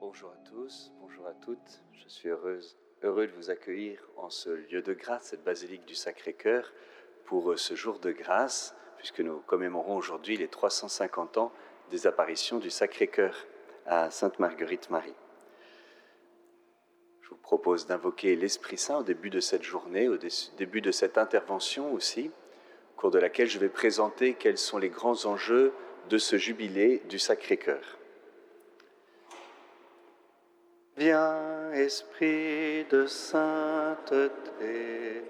Bonjour 0.00 0.30
à 0.30 0.48
tous, 0.48 0.90
bonjour 0.98 1.26
à 1.26 1.34
toutes. 1.34 1.82
Je 1.92 2.08
suis 2.08 2.30
heureuse, 2.30 2.78
heureux 3.02 3.26
de 3.26 3.32
vous 3.32 3.50
accueillir 3.50 4.00
en 4.16 4.30
ce 4.30 4.48
lieu 4.48 4.80
de 4.80 4.94
grâce, 4.94 5.24
cette 5.24 5.44
basilique 5.44 5.84
du 5.84 5.94
Sacré-Cœur, 5.94 6.72
pour 7.26 7.58
ce 7.58 7.74
jour 7.74 7.98
de 7.98 8.10
grâce, 8.10 8.74
puisque 8.96 9.20
nous 9.20 9.40
commémorons 9.40 9.98
aujourd'hui 9.98 10.38
les 10.38 10.48
350 10.48 11.36
ans 11.36 11.52
des 11.90 12.06
apparitions 12.06 12.58
du 12.58 12.70
Sacré-Cœur 12.70 13.36
à 13.84 14.10
Sainte 14.10 14.38
Marguerite 14.38 14.88
Marie. 14.88 15.14
Je 17.20 17.28
vous 17.28 17.36
propose 17.36 17.86
d'invoquer 17.86 18.36
l'Esprit 18.36 18.78
Saint 18.78 19.00
au 19.00 19.04
début 19.04 19.28
de 19.28 19.40
cette 19.40 19.64
journée, 19.64 20.08
au 20.08 20.16
début 20.56 20.80
de 20.80 20.92
cette 20.92 21.18
intervention 21.18 21.92
aussi, 21.92 22.30
au 22.96 22.98
cours 22.98 23.10
de 23.10 23.18
laquelle 23.18 23.50
je 23.50 23.58
vais 23.58 23.68
présenter 23.68 24.32
quels 24.32 24.56
sont 24.56 24.78
les 24.78 24.88
grands 24.88 25.26
enjeux 25.26 25.74
de 26.08 26.16
ce 26.16 26.38
jubilé 26.38 27.02
du 27.10 27.18
Sacré-Cœur. 27.18 27.99
Viens, 30.96 31.72
Esprit 31.72 32.84
de 32.90 33.06
sainteté, 33.06 35.22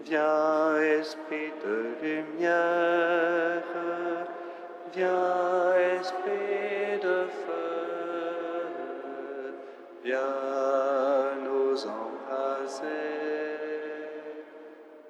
viens, 0.00 0.80
Esprit 1.00 1.52
de 1.62 1.94
lumière, 2.02 3.62
viens, 4.94 5.74
Esprit 6.00 6.98
de 7.02 7.26
feu, 7.44 9.52
viens 10.02 11.34
nous 11.44 11.86
embraser, 11.86 12.88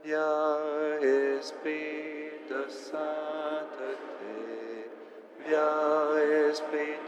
viens, 0.05 0.99
Esprit 1.39 2.43
de 2.51 2.63
sainteté, 2.69 4.41
viens, 5.47 6.19
Esprit 6.51 7.02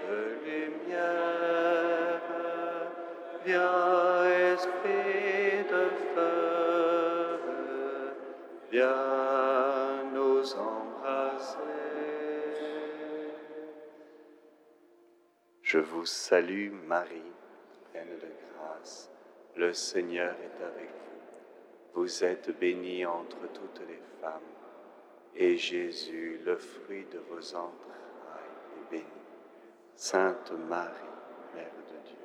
viens, 3.44 4.24
Esprit 4.54 5.64
de 5.70 5.88
feu, 6.14 7.40
viens 8.70 10.04
nous 10.12 10.54
embraser. 10.54 11.58
Je 15.62 15.78
vous 15.78 16.06
salue 16.06 16.70
Marie, 16.86 17.32
pleine 17.90 18.18
de 18.20 18.28
grâce, 18.56 19.10
le 19.56 19.72
Seigneur 19.72 20.34
est 20.42 20.64
avec 20.64 20.88
vous. 20.88 22.00
Vous 22.00 22.24
êtes 22.24 22.58
bénie 22.58 23.04
entre 23.06 23.38
toutes 23.52 23.80
les 23.88 24.00
femmes, 24.20 24.40
et 25.36 25.56
Jésus, 25.56 26.40
le 26.44 26.56
fruit 26.56 27.06
de 27.12 27.18
vos 27.30 27.54
entrailles, 27.54 28.54
est 28.78 28.90
béni. 28.90 29.04
Sainte 29.96 30.52
Marie, 30.68 30.90
Mère 31.54 31.70
de 31.88 32.08
Dieu, 32.08 32.23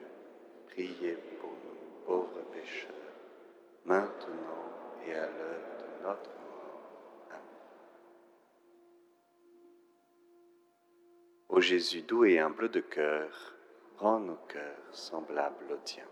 priez 0.71 1.17
pour 1.39 1.51
nous 1.51 2.05
pauvres 2.05 2.43
pécheurs, 2.51 2.89
maintenant 3.85 4.71
et 5.07 5.13
à 5.13 5.25
l'heure 5.25 5.77
de 5.79 6.03
notre 6.03 6.29
mort. 6.29 7.29
Amen. 7.29 7.41
Ô 11.49 11.61
Jésus 11.61 12.01
doux 12.01 12.25
et 12.25 12.39
humble 12.39 12.69
de 12.69 12.81
cœur, 12.81 13.53
rends 13.97 14.19
nos 14.19 14.39
cœurs 14.47 14.87
semblables 14.91 15.71
aux 15.71 15.81
tiens. 15.83 16.03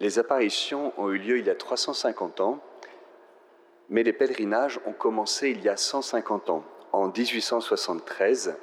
Les 0.00 0.20
apparitions 0.20 0.92
ont 0.96 1.10
eu 1.10 1.18
lieu 1.18 1.38
il 1.38 1.46
y 1.46 1.50
a 1.50 1.56
350 1.56 2.40
ans, 2.40 2.60
mais 3.88 4.04
les 4.04 4.12
pèlerinages 4.12 4.78
ont 4.86 4.92
commencé 4.92 5.50
il 5.50 5.60
y 5.60 5.68
a 5.68 5.76
150 5.76 6.50
ans, 6.50 6.64
en 6.92 7.08
1873, 7.08 8.56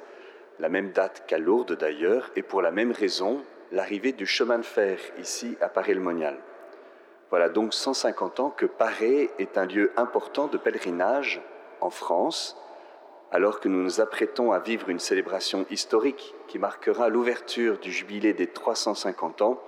la 0.58 0.70
même 0.70 0.92
date 0.92 1.24
qu'à 1.26 1.36
Lourdes 1.36 1.76
d'ailleurs, 1.76 2.30
et 2.36 2.42
pour 2.42 2.62
la 2.62 2.70
même 2.70 2.90
raison, 2.90 3.42
l'arrivée 3.70 4.12
du 4.12 4.24
chemin 4.24 4.58
de 4.58 4.64
fer 4.64 4.98
ici 5.18 5.58
à 5.60 5.68
Paris-le-Monial. 5.68 6.38
Voilà 7.28 7.50
donc 7.50 7.74
150 7.74 8.40
ans 8.40 8.50
que 8.50 8.64
Paris 8.64 9.28
est 9.38 9.58
un 9.58 9.66
lieu 9.66 9.92
important 9.98 10.46
de 10.46 10.56
pèlerinage 10.56 11.42
en 11.82 11.90
France, 11.90 12.56
alors 13.30 13.60
que 13.60 13.68
nous 13.68 13.82
nous 13.82 14.00
apprêtons 14.00 14.52
à 14.52 14.58
vivre 14.58 14.88
une 14.88 15.00
célébration 15.00 15.66
historique 15.68 16.34
qui 16.48 16.58
marquera 16.58 17.10
l'ouverture 17.10 17.78
du 17.78 17.92
jubilé 17.92 18.32
des 18.32 18.46
350 18.46 19.42
ans 19.42 19.60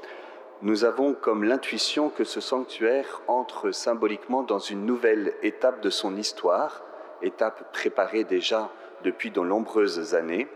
nous 0.60 0.84
avons 0.84 1.14
comme 1.14 1.44
l'intuition 1.44 2.08
que 2.10 2.24
ce 2.24 2.40
sanctuaire 2.40 3.22
entre 3.28 3.70
symboliquement 3.70 4.42
dans 4.42 4.58
une 4.58 4.84
nouvelle 4.84 5.34
étape 5.42 5.80
de 5.80 5.90
son 5.90 6.16
histoire, 6.16 6.84
étape 7.22 7.72
préparée 7.72 8.24
déjà 8.24 8.70
depuis 9.04 9.30
de 9.30 9.40
nombreuses 9.40 10.14
années, 10.16 10.48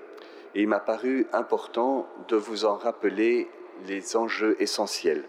et 0.54 0.62
il 0.62 0.68
m'a 0.68 0.80
paru 0.80 1.26
important 1.32 2.08
de 2.28 2.36
vous 2.36 2.64
en 2.64 2.76
rappeler 2.76 3.48
les 3.86 4.16
enjeux 4.16 4.56
essentiels. 4.58 5.24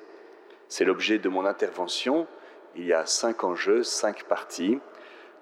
C'est 0.68 0.86
l'objet 0.86 1.20
de 1.20 1.30
mon 1.30 1.46
intervention. 1.46 2.28
Il 2.76 2.86
y 2.86 2.94
a 2.94 3.06
cinq 3.06 3.44
enjeux, 3.44 3.84
cinq 3.84 4.24
parties. 4.24 4.80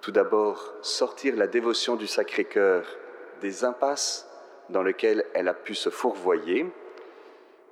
Tout 0.02 0.12
d'abord, 0.12 0.74
sortir 0.82 1.36
la 1.38 1.48
dévotion 1.48 1.96
du 1.96 2.06
Sacré-Cœur 2.06 2.86
des 3.40 3.64
impasses 3.64 4.30
dans 4.70 4.84
lesquelles 4.84 5.26
elle 5.34 5.48
a 5.48 5.54
pu 5.54 5.74
se 5.74 5.90
fourvoyer, 5.90 6.66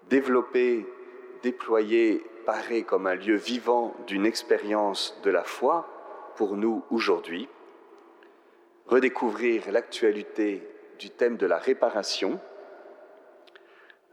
développer 0.09 0.85
déployer 1.43 2.23
Paris 2.45 2.83
comme 2.83 3.07
un 3.07 3.15
lieu 3.15 3.35
vivant 3.35 3.95
d'une 4.07 4.25
expérience 4.25 5.19
de 5.23 5.29
la 5.29 5.43
foi 5.43 5.87
pour 6.35 6.55
nous 6.55 6.83
aujourd'hui, 6.89 7.47
redécouvrir 8.87 9.71
l'actualité 9.71 10.67
du 10.97 11.09
thème 11.09 11.37
de 11.37 11.45
la 11.45 11.57
réparation, 11.57 12.39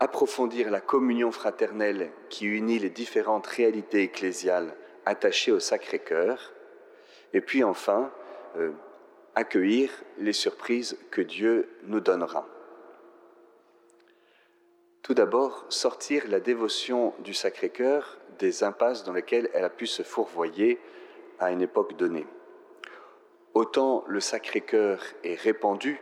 approfondir 0.00 0.70
la 0.70 0.80
communion 0.80 1.32
fraternelle 1.32 2.10
qui 2.28 2.46
unit 2.46 2.78
les 2.78 2.90
différentes 2.90 3.46
réalités 3.46 4.02
ecclésiales 4.02 4.74
attachées 5.04 5.52
au 5.52 5.60
Sacré-Cœur, 5.60 6.52
et 7.32 7.40
puis 7.40 7.64
enfin 7.64 8.10
euh, 8.56 8.72
accueillir 9.34 9.90
les 10.18 10.32
surprises 10.32 10.98
que 11.10 11.20
Dieu 11.20 11.68
nous 11.84 12.00
donnera. 12.00 12.46
Tout 15.06 15.14
d'abord, 15.14 15.64
sortir 15.68 16.24
la 16.26 16.40
dévotion 16.40 17.14
du 17.20 17.32
Sacré-Cœur 17.32 18.18
des 18.40 18.64
impasses 18.64 19.04
dans 19.04 19.12
lesquelles 19.12 19.48
elle 19.54 19.62
a 19.62 19.70
pu 19.70 19.86
se 19.86 20.02
fourvoyer 20.02 20.80
à 21.38 21.52
une 21.52 21.62
époque 21.62 21.96
donnée. 21.96 22.26
Autant 23.54 24.02
le 24.08 24.18
Sacré-Cœur 24.18 25.00
est 25.22 25.40
répandu, 25.40 26.00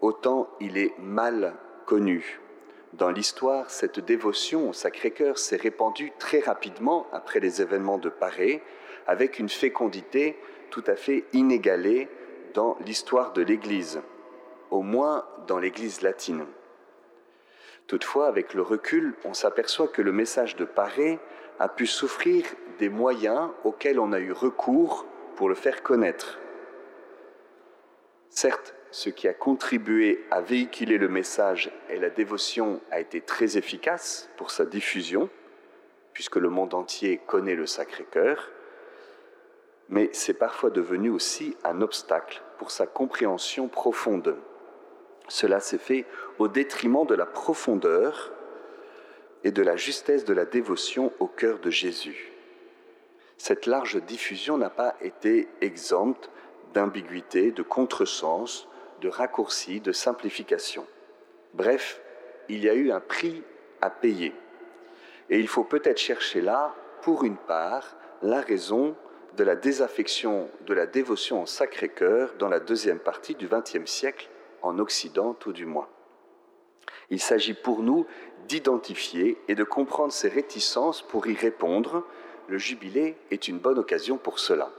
autant 0.00 0.48
il 0.60 0.78
est 0.78 0.94
mal 0.98 1.56
connu. 1.84 2.40
Dans 2.94 3.10
l'histoire, 3.10 3.70
cette 3.70 4.00
dévotion 4.00 4.70
au 4.70 4.72
Sacré-Cœur 4.72 5.36
s'est 5.36 5.56
répandue 5.56 6.10
très 6.18 6.40
rapidement 6.40 7.06
après 7.12 7.38
les 7.38 7.60
événements 7.60 7.98
de 7.98 8.08
Paris, 8.08 8.62
avec 9.06 9.40
une 9.40 9.50
fécondité 9.50 10.38
tout 10.70 10.84
à 10.86 10.96
fait 10.96 11.26
inégalée 11.34 12.08
dans 12.54 12.78
l'histoire 12.86 13.34
de 13.34 13.42
l'Église, 13.42 14.00
au 14.70 14.80
moins 14.80 15.26
dans 15.46 15.58
l'Église 15.58 16.00
latine. 16.00 16.46
Toutefois, 17.86 18.28
avec 18.28 18.54
le 18.54 18.62
recul, 18.62 19.14
on 19.24 19.34
s'aperçoit 19.34 19.88
que 19.88 20.02
le 20.02 20.12
message 20.12 20.56
de 20.56 20.64
Paré 20.64 21.18
a 21.58 21.68
pu 21.68 21.86
souffrir 21.86 22.44
des 22.78 22.88
moyens 22.88 23.50
auxquels 23.64 24.00
on 24.00 24.12
a 24.12 24.20
eu 24.20 24.32
recours 24.32 25.06
pour 25.36 25.48
le 25.48 25.54
faire 25.54 25.82
connaître. 25.82 26.38
Certes, 28.30 28.74
ce 28.90 29.10
qui 29.10 29.28
a 29.28 29.34
contribué 29.34 30.24
à 30.30 30.40
véhiculer 30.40 30.98
le 30.98 31.08
message 31.08 31.70
et 31.88 31.98
la 31.98 32.10
dévotion 32.10 32.80
a 32.90 33.00
été 33.00 33.20
très 33.20 33.56
efficace 33.56 34.30
pour 34.36 34.50
sa 34.50 34.64
diffusion, 34.64 35.30
puisque 36.12 36.36
le 36.36 36.50
monde 36.50 36.74
entier 36.74 37.20
connaît 37.26 37.54
le 37.54 37.66
Sacré-Cœur, 37.66 38.50
mais 39.88 40.10
c'est 40.12 40.34
parfois 40.34 40.70
devenu 40.70 41.10
aussi 41.10 41.56
un 41.64 41.80
obstacle 41.82 42.42
pour 42.58 42.70
sa 42.70 42.86
compréhension 42.86 43.68
profonde. 43.68 44.36
Cela 45.28 45.60
s'est 45.60 45.78
fait 45.78 46.04
au 46.38 46.48
détriment 46.48 47.06
de 47.06 47.14
la 47.14 47.26
profondeur 47.26 48.32
et 49.44 49.50
de 49.50 49.62
la 49.62 49.76
justesse 49.76 50.24
de 50.24 50.34
la 50.34 50.44
dévotion 50.44 51.12
au 51.18 51.26
cœur 51.26 51.58
de 51.58 51.70
Jésus. 51.70 52.32
Cette 53.38 53.66
large 53.66 54.00
diffusion 54.02 54.56
n'a 54.56 54.70
pas 54.70 54.94
été 55.00 55.48
exempte 55.60 56.30
d'ambiguïté, 56.74 57.50
de 57.50 57.62
contresens, 57.62 58.68
de 59.00 59.08
raccourcis, 59.08 59.80
de 59.80 59.92
simplification. 59.92 60.86
Bref, 61.54 62.00
il 62.48 62.62
y 62.62 62.68
a 62.68 62.74
eu 62.74 62.92
un 62.92 63.00
prix 63.00 63.42
à 63.80 63.90
payer. 63.90 64.32
Et 65.28 65.38
il 65.38 65.48
faut 65.48 65.64
peut-être 65.64 65.98
chercher 65.98 66.40
là, 66.40 66.74
pour 67.02 67.24
une 67.24 67.36
part, 67.36 67.96
la 68.22 68.40
raison 68.40 68.94
de 69.36 69.44
la 69.44 69.56
désaffection 69.56 70.48
de 70.66 70.74
la 70.74 70.86
dévotion 70.86 71.42
au 71.42 71.46
Sacré-Cœur 71.46 72.34
dans 72.38 72.48
la 72.48 72.60
deuxième 72.60 72.98
partie 72.98 73.34
du 73.34 73.48
XXe 73.48 73.90
siècle 73.90 74.28
en 74.62 74.78
Occident 74.78 75.34
tout 75.34 75.52
du 75.52 75.66
moins. 75.66 75.88
Il 77.10 77.20
s'agit 77.20 77.54
pour 77.54 77.82
nous 77.82 78.06
d'identifier 78.48 79.38
et 79.48 79.54
de 79.54 79.64
comprendre 79.64 80.12
ses 80.12 80.28
réticences 80.28 81.02
pour 81.02 81.26
y 81.26 81.34
répondre. 81.34 82.04
Le 82.48 82.58
jubilé 82.58 83.16
est 83.30 83.48
une 83.48 83.58
bonne 83.58 83.78
occasion 83.78 84.16
pour 84.16 84.38
cela. 84.38 84.70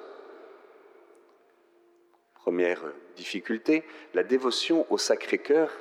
Première 2.35 2.81
difficulté, 3.15 3.83
la 4.13 4.23
dévotion 4.23 4.85
au 4.89 4.97
Sacré-Cœur 4.97 5.71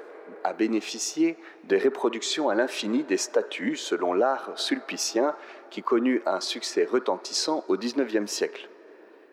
a 0.44 0.52
bénéficié 0.52 1.36
des 1.64 1.78
reproductions 1.78 2.48
à 2.48 2.54
l'infini 2.54 3.02
des 3.02 3.16
statues 3.16 3.76
selon 3.76 4.12
l'art 4.12 4.52
sulpicien 4.56 5.34
qui 5.70 5.82
connut 5.82 6.22
un 6.26 6.40
succès 6.40 6.84
retentissant 6.84 7.64
au 7.68 7.76
XIXe 7.76 8.30
siècle. 8.30 8.68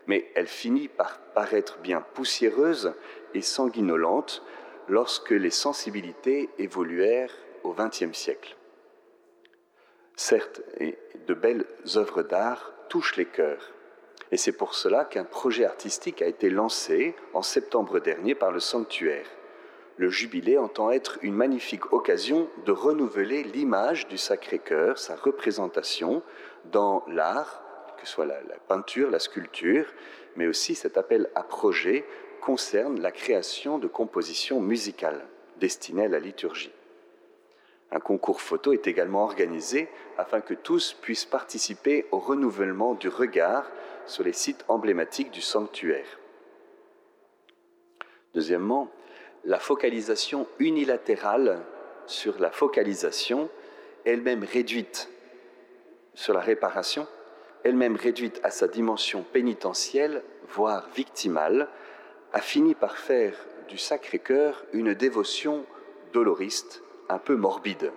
Mais 0.08 0.32
elle 0.36 0.48
finit 0.48 0.88
par 0.88 1.20
paraître 1.36 1.78
bien 1.80 2.02
poussiéreuse 2.14 2.94
et 3.34 3.42
sanguinolente 3.42 4.44
lorsque 4.90 5.32
les 5.32 5.52
sensibilités 5.52 6.50
évoluèrent 6.58 7.36
au 7.64 7.74
XXe 7.74 8.18
siècle. 8.18 8.58
Certes, 10.16 10.62
de 11.28 11.34
belles 11.34 11.66
œuvres 11.96 12.24
d'art 12.24 12.74
touchent 12.90 13.16
les 13.16 13.26
cœurs, 13.26 13.72
et 14.32 14.38
c'est 14.38 14.52
pour 14.52 14.76
cela 14.76 15.06
qu'un 15.06 15.24
projet 15.24 15.66
artistique 15.66 16.22
a 16.22 16.28
été 16.28 16.50
lancé 16.50 17.16
en 17.34 17.42
septembre 17.42 18.00
dernier 18.00 18.36
par 18.36 18.52
le 18.52 18.60
sanctuaire. 18.60 19.26
Le 19.98 20.10
jubilé 20.10 20.58
entend 20.58 20.92
être 20.92 21.18
une 21.24 21.34
magnifique 21.34 21.92
occasion 21.92 22.48
de 22.66 22.72
renouveler 22.72 23.44
l'image 23.44 24.08
du 24.08 24.18
Sacré-Cœur, 24.18 24.98
sa 24.98 25.16
représentation 25.16 26.24
dans 26.66 27.04
l'art, 27.08 27.64
que 27.98 28.08
ce 28.08 28.14
soit 28.14 28.26
la, 28.26 28.40
peinture, 28.68 29.10
la 29.10 29.20
sculpture, 29.20 29.86
mais 30.36 30.48
aussi 30.48 30.76
cet 30.76 30.98
appel 30.98 31.30
à 31.36 31.44
projet 31.44 32.06
concerne 32.40 33.02
la 33.02 33.12
création 33.12 33.78
de 33.78 33.88
compositions 33.88 34.60
musicales 34.60 35.26
destinées 35.60 36.06
à 36.06 36.10
la 36.10 36.20
liturgie. 36.20 36.72
Un 37.92 38.00
concours 38.00 38.42
photo 38.42 38.72
est 38.72 38.88
également 38.88 39.24
organisé 39.24 39.90
afin 40.18 40.42
que 40.42 40.54
tous 40.54 40.94
puissent 40.94 41.26
participer 41.26 42.06
au 42.12 42.20
renouvellement 42.20 42.94
du 42.94 43.10
regard 43.10 43.70
sur 44.06 44.24
les 44.24 44.34
sites 44.34 44.64
emblématiques 44.68 45.32
du 45.32 45.42
sanctuaire. 45.42 46.20
Deuxièmement, 48.34 48.90
la 49.46 49.60
focalisation 49.60 50.48
unilatérale 50.60 51.64
sur 52.06 52.40
la 52.40 52.52
focalisation, 52.52 53.50
elle-même 54.06 54.44
réduite 54.44 55.10
sur 56.14 56.34
la 56.34 56.42
réparation, 56.42 57.08
elle-même 57.64 57.96
réduite 57.96 58.40
à 58.44 58.52
sa 58.52 58.68
dimension 58.68 59.24
pénitentielle, 59.24 60.24
voire 60.50 60.88
victimale, 60.96 61.70
a 62.34 62.42
fini 62.42 62.76
par 62.76 62.98
faire 62.98 63.36
du 63.68 63.78
Sacré-Cœur 63.78 64.66
une 64.74 64.94
dévotion 64.94 65.66
doloriste, 66.14 66.84
un 67.08 67.18
peu 67.18 67.36
morbide. 67.36 67.92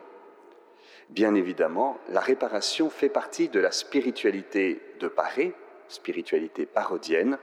Bien 1.10 1.34
évidemment, 1.34 1.98
la 2.08 2.20
réparation 2.20 2.88
fait 2.88 3.08
partie 3.08 3.48
de 3.48 3.60
la 3.60 3.72
spiritualité 3.72 4.80
de 5.00 5.08
Paré, 5.08 5.54
spiritualité 5.88 6.64
parodienne, 6.66 7.38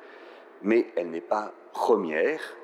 mais 0.61 0.91
elle 0.95 1.11
n'est 1.11 1.21
pas 1.21 1.53
première 1.71 2.55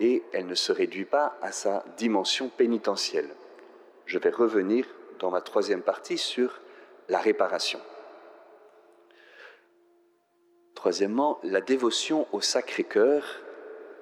et 0.00 0.22
elle 0.32 0.46
ne 0.46 0.54
se 0.54 0.72
réduit 0.72 1.04
pas 1.04 1.38
à 1.42 1.52
sa 1.52 1.84
dimension 1.96 2.48
pénitentielle. 2.48 3.30
Je 4.06 4.18
vais 4.18 4.30
revenir 4.30 4.86
dans 5.18 5.30
ma 5.30 5.40
troisième 5.40 5.82
partie 5.82 6.18
sur 6.18 6.60
la 7.08 7.18
réparation. 7.18 7.80
Troisièmement, 10.74 11.40
la 11.42 11.60
dévotion 11.60 12.26
au 12.32 12.40
Sacré-Cœur 12.40 13.24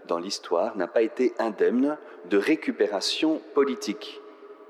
dans 0.06 0.18
l'histoire 0.18 0.76
n'a 0.76 0.86
pas 0.86 1.02
été 1.02 1.34
indemne 1.38 1.98
de 2.26 2.38
récupération 2.38 3.40
politique, 3.54 4.20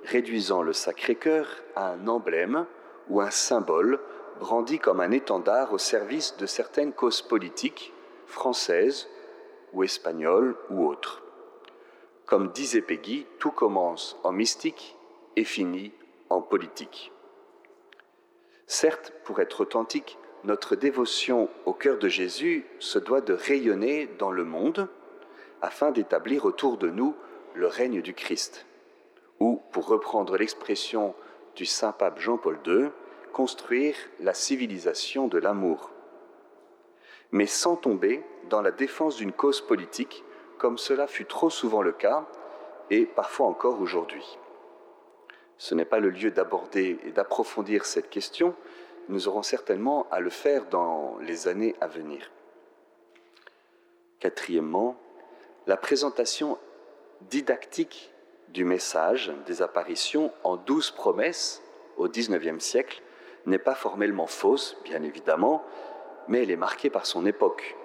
réduisant 0.04 0.62
le 0.62 0.72
Sacré-Cœur 0.72 1.46
à 1.74 1.90
un 1.90 2.08
emblème 2.08 2.66
ou 3.08 3.20
un 3.20 3.30
symbole 3.30 4.00
brandi 4.40 4.78
comme 4.78 5.00
un 5.00 5.10
étendard 5.10 5.72
au 5.72 5.78
service 5.78 6.36
de 6.36 6.46
certaines 6.46 6.92
causes 6.92 7.22
politiques, 7.22 7.92
françaises 8.26 9.08
ou 9.72 9.82
espagnoles 9.82 10.56
ou 10.70 10.86
autres. 10.86 11.22
Comme 12.26 12.50
disait 12.50 12.82
Peggy, 12.82 13.26
tout 13.38 13.52
commence 13.52 14.18
en 14.24 14.32
mystique 14.32 14.96
et 15.36 15.44
finit 15.44 15.92
en 16.28 16.40
politique. 16.42 17.12
Certes, 18.66 19.12
pour 19.24 19.40
être 19.40 19.60
authentique, 19.60 20.18
notre 20.44 20.76
dévotion 20.76 21.48
au 21.66 21.72
cœur 21.72 21.98
de 21.98 22.08
Jésus 22.08 22.66
se 22.78 22.98
doit 22.98 23.20
de 23.20 23.32
rayonner 23.32 24.08
dans 24.18 24.30
le 24.30 24.44
monde 24.44 24.88
afin 25.62 25.90
d'établir 25.90 26.44
autour 26.44 26.78
de 26.78 26.88
nous 26.88 27.14
le 27.54 27.66
règne 27.66 28.02
du 28.02 28.14
Christ, 28.14 28.66
ou, 29.40 29.62
pour 29.72 29.88
reprendre 29.88 30.36
l'expression 30.36 31.14
du 31.54 31.66
saint 31.66 31.92
pape 31.92 32.18
Jean-Paul 32.18 32.58
II, 32.66 32.88
construire 33.32 33.96
la 34.20 34.34
civilisation 34.34 35.28
de 35.28 35.38
l'amour, 35.38 35.90
mais 37.32 37.46
sans 37.46 37.76
tomber 37.76 38.22
dans 38.48 38.62
la 38.62 38.70
défense 38.70 39.16
d'une 39.16 39.32
cause 39.32 39.60
politique, 39.60 40.24
comme 40.58 40.78
cela 40.78 41.06
fut 41.06 41.26
trop 41.26 41.50
souvent 41.50 41.82
le 41.82 41.92
cas, 41.92 42.26
et 42.90 43.04
parfois 43.04 43.46
encore 43.46 43.80
aujourd'hui. 43.80 44.38
Ce 45.58 45.74
n'est 45.74 45.84
pas 45.84 46.00
le 46.00 46.10
lieu 46.10 46.30
d'aborder 46.30 46.98
et 47.04 47.10
d'approfondir 47.10 47.84
cette 47.84 48.10
question, 48.10 48.54
nous 49.08 49.28
aurons 49.28 49.42
certainement 49.42 50.06
à 50.10 50.20
le 50.20 50.30
faire 50.30 50.66
dans 50.66 51.16
les 51.20 51.48
années 51.48 51.74
à 51.80 51.86
venir. 51.86 52.30
Quatrièmement, 54.18 54.96
la 55.66 55.76
présentation 55.76 56.58
didactique 57.22 58.12
du 58.48 58.64
message 58.64 59.32
des 59.46 59.62
apparitions 59.62 60.32
en 60.44 60.56
douze 60.56 60.90
promesses 60.90 61.62
au 61.96 62.08
XIXe 62.08 62.62
siècle 62.62 63.02
n'est 63.46 63.58
pas 63.58 63.74
formellement 63.74 64.26
fausse, 64.26 64.76
bien 64.84 65.02
évidemment, 65.02 65.64
mais 66.28 66.42
elle 66.42 66.50
est 66.50 66.56
marquée 66.56 66.90
par 66.90 67.06
son 67.06 67.26
époque. 67.26 67.76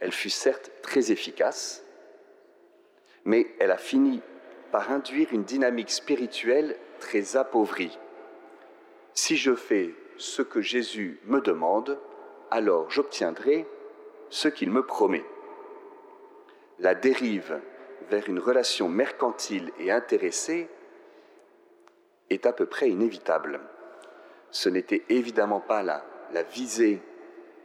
Elle 0.00 0.12
fut 0.12 0.30
certes 0.30 0.70
très 0.82 1.12
efficace, 1.12 1.84
mais 3.24 3.54
elle 3.58 3.70
a 3.70 3.76
fini 3.76 4.22
par 4.72 4.90
induire 4.90 5.28
une 5.32 5.44
dynamique 5.44 5.90
spirituelle 5.90 6.76
très 7.00 7.36
appauvrie. 7.36 7.98
Si 9.14 9.36
je 9.36 9.54
fais 9.54 9.94
ce 10.16 10.42
que 10.42 10.60
Jésus 10.60 11.20
me 11.24 11.40
demande, 11.40 11.98
alors 12.50 12.90
j'obtiendrai 12.90 13.66
ce 14.30 14.48
qu'il 14.48 14.70
me 14.70 14.84
promet. 14.84 15.24
La 16.80 16.94
dérive 16.94 17.60
vers 18.08 18.26
une 18.28 18.38
relation 18.38 18.88
mercantile 18.88 19.70
et 19.78 19.90
intéressée 19.90 20.68
est 22.30 22.46
à 22.46 22.54
peu 22.54 22.64
près 22.64 22.88
inévitable. 22.88 23.60
Ce 24.50 24.70
n'était 24.70 25.04
évidemment 25.10 25.60
pas 25.60 25.82
la, 25.82 26.04
la 26.32 26.42
visée 26.42 27.02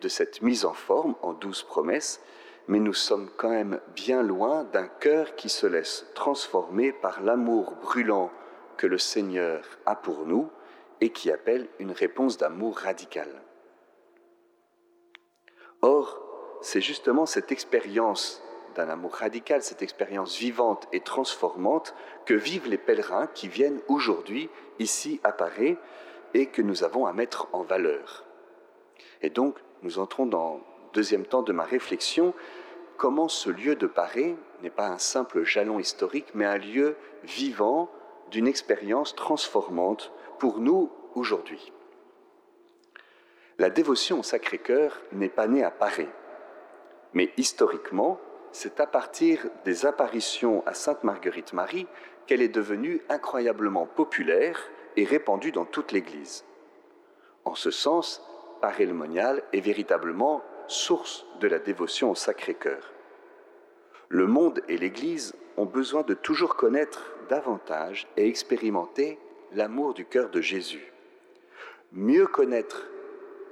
de 0.01 0.09
cette 0.09 0.41
mise 0.41 0.65
en 0.65 0.73
forme 0.73 1.15
en 1.21 1.31
douze 1.31 1.63
promesses, 1.63 2.21
mais 2.67 2.79
nous 2.79 2.93
sommes 2.93 3.29
quand 3.37 3.49
même 3.49 3.79
bien 3.95 4.21
loin 4.21 4.65
d'un 4.65 4.87
cœur 4.87 5.35
qui 5.35 5.47
se 5.47 5.65
laisse 5.65 6.05
transformer 6.13 6.91
par 6.91 7.23
l'amour 7.23 7.75
brûlant 7.81 8.31
que 8.75 8.85
le 8.85 8.97
Seigneur 8.97 9.63
a 9.85 9.95
pour 9.95 10.25
nous 10.25 10.49
et 10.99 11.11
qui 11.11 11.31
appelle 11.31 11.69
une 11.79 11.91
réponse 11.91 12.37
d'amour 12.37 12.79
radical. 12.79 13.29
Or, 15.81 16.21
c'est 16.61 16.81
justement 16.81 17.25
cette 17.25 17.53
expérience 17.53 18.41
d'un 18.75 18.89
amour 18.89 19.13
radical, 19.13 19.63
cette 19.63 19.81
expérience 19.81 20.37
vivante 20.37 20.87
et 20.91 20.99
transformante 20.99 21.95
que 22.25 22.33
vivent 22.33 22.67
les 22.67 22.77
pèlerins 22.77 23.27
qui 23.27 23.47
viennent 23.47 23.79
aujourd'hui 23.87 24.49
ici 24.79 25.19
à 25.23 25.31
Paris 25.31 25.77
et 26.33 26.47
que 26.47 26.61
nous 26.61 26.83
avons 26.83 27.05
à 27.05 27.13
mettre 27.13 27.47
en 27.53 27.63
valeur. 27.63 28.25
Et 29.21 29.29
donc, 29.29 29.57
nous 29.81 29.99
entrons 29.99 30.25
dans 30.25 30.55
le 30.55 30.61
deuxième 30.93 31.25
temps 31.25 31.41
de 31.41 31.53
ma 31.53 31.63
réflexion, 31.63 32.33
comment 32.97 33.27
ce 33.27 33.49
lieu 33.49 33.75
de 33.75 33.87
Paris 33.87 34.35
n'est 34.61 34.69
pas 34.69 34.87
un 34.87 34.97
simple 34.97 35.43
jalon 35.43 35.79
historique, 35.79 36.27
mais 36.33 36.45
un 36.45 36.57
lieu 36.57 36.95
vivant 37.23 37.89
d'une 38.31 38.47
expérience 38.47 39.15
transformante 39.15 40.11
pour 40.39 40.59
nous 40.59 40.91
aujourd'hui? 41.15 41.71
La 43.57 43.69
dévotion 43.69 44.19
au 44.19 44.23
Sacré-Cœur 44.23 45.01
n'est 45.13 45.29
pas 45.29 45.47
née 45.47 45.63
à 45.63 45.71
Paris, 45.71 46.09
mais 47.13 47.31
historiquement, 47.37 48.19
c'est 48.55 48.79
à 48.79 48.87
partir 48.87 49.45
des 49.65 49.85
apparitions 49.85 50.63
à 50.65 50.73
Sainte 50.73 51.03
Marguerite 51.03 51.51
Marie 51.51 51.87
qu'elle 52.25 52.41
est 52.41 52.47
devenue 52.47 53.01
incroyablement 53.09 53.85
populaire 53.85 54.57
et 54.95 55.03
répandue 55.03 55.51
dans 55.51 55.65
toute 55.65 55.91
l'Église. 55.91 56.45
En 57.43 57.53
ce 57.53 57.69
sens, 57.69 58.25
Paris 58.61 58.85
le 58.85 58.93
Monial 58.93 59.43
est 59.51 59.59
véritablement 59.59 60.41
source 60.67 61.25
de 61.41 61.49
la 61.49 61.59
dévotion 61.59 62.11
au 62.11 62.15
Sacré-Cœur. 62.15 62.93
Le 64.07 64.25
monde 64.25 64.61
et 64.69 64.77
l'Église 64.77 65.33
ont 65.57 65.65
besoin 65.65 66.03
de 66.03 66.13
toujours 66.13 66.55
connaître 66.55 67.11
davantage 67.27 68.07
et 68.15 68.25
expérimenter 68.25 69.19
l'amour 69.51 69.93
du 69.93 70.05
cœur 70.05 70.29
de 70.29 70.39
Jésus. 70.39 70.93
Mieux 71.91 72.25
connaître 72.25 72.87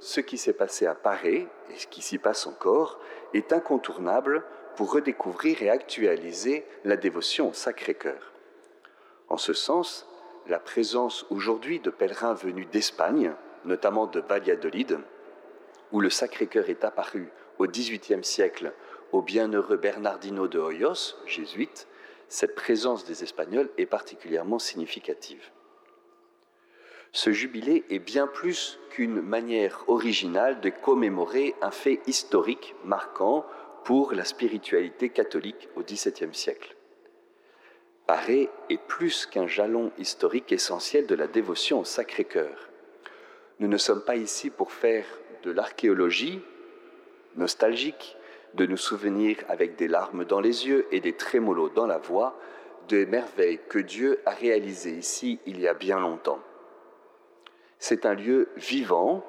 ce 0.00 0.20
qui 0.20 0.38
s'est 0.38 0.54
passé 0.54 0.86
à 0.86 0.94
Paris 0.94 1.46
et 1.70 1.78
ce 1.78 1.86
qui 1.88 2.00
s'y 2.00 2.16
passe 2.16 2.46
encore 2.46 3.00
est 3.34 3.52
incontournable 3.52 4.42
pour 4.76 4.92
redécouvrir 4.92 5.62
et 5.62 5.70
actualiser 5.70 6.64
la 6.84 6.96
dévotion 6.96 7.50
au 7.50 7.52
Sacré-Cœur. 7.52 8.32
En 9.28 9.36
ce 9.36 9.52
sens, 9.52 10.06
la 10.46 10.58
présence 10.58 11.26
aujourd'hui 11.30 11.80
de 11.80 11.90
pèlerins 11.90 12.34
venus 12.34 12.68
d'Espagne, 12.70 13.32
notamment 13.64 14.06
de 14.06 14.20
Valladolid, 14.20 14.98
où 15.92 16.00
le 16.00 16.10
Sacré-Cœur 16.10 16.68
est 16.68 16.84
apparu 16.84 17.30
au 17.58 17.66
XVIIIe 17.66 18.24
siècle 18.24 18.72
au 19.12 19.22
bienheureux 19.22 19.76
Bernardino 19.76 20.48
de 20.48 20.58
Hoyos, 20.58 21.14
jésuite, 21.26 21.86
cette 22.28 22.56
présence 22.56 23.04
des 23.04 23.22
Espagnols 23.22 23.70
est 23.78 23.86
particulièrement 23.86 24.58
significative. 24.58 25.50
Ce 27.12 27.30
jubilé 27.30 27.84
est 27.90 28.00
bien 28.00 28.26
plus 28.26 28.80
qu'une 28.90 29.20
manière 29.20 29.84
originale 29.86 30.60
de 30.60 30.68
commémorer 30.70 31.54
un 31.62 31.70
fait 31.70 32.00
historique 32.08 32.74
marquant 32.84 33.46
pour 33.84 34.12
la 34.12 34.24
spiritualité 34.24 35.10
catholique 35.10 35.68
au 35.76 35.82
XVIIe 35.82 36.34
siècle. 36.34 36.74
Paris 38.06 38.48
est 38.68 38.80
plus 38.80 39.26
qu'un 39.26 39.46
jalon 39.46 39.92
historique 39.98 40.52
essentiel 40.52 41.06
de 41.06 41.14
la 41.14 41.26
dévotion 41.26 41.80
au 41.80 41.84
Sacré-Cœur. 41.84 42.70
Nous 43.60 43.68
ne 43.68 43.76
sommes 43.76 44.04
pas 44.04 44.16
ici 44.16 44.50
pour 44.50 44.72
faire 44.72 45.06
de 45.42 45.50
l'archéologie 45.50 46.40
nostalgique, 47.36 48.16
de 48.54 48.66
nous 48.66 48.76
souvenir 48.76 49.38
avec 49.48 49.76
des 49.76 49.88
larmes 49.88 50.24
dans 50.24 50.40
les 50.40 50.66
yeux 50.66 50.86
et 50.92 51.00
des 51.00 51.14
trémolos 51.14 51.70
dans 51.70 51.86
la 51.86 51.98
voix 51.98 52.38
des 52.88 53.06
merveilles 53.06 53.60
que 53.68 53.78
Dieu 53.78 54.20
a 54.26 54.30
réalisées 54.30 54.96
ici 54.96 55.40
il 55.46 55.60
y 55.60 55.66
a 55.66 55.74
bien 55.74 55.98
longtemps. 55.98 56.40
C'est 57.78 58.06
un 58.06 58.14
lieu 58.14 58.48
vivant 58.56 59.24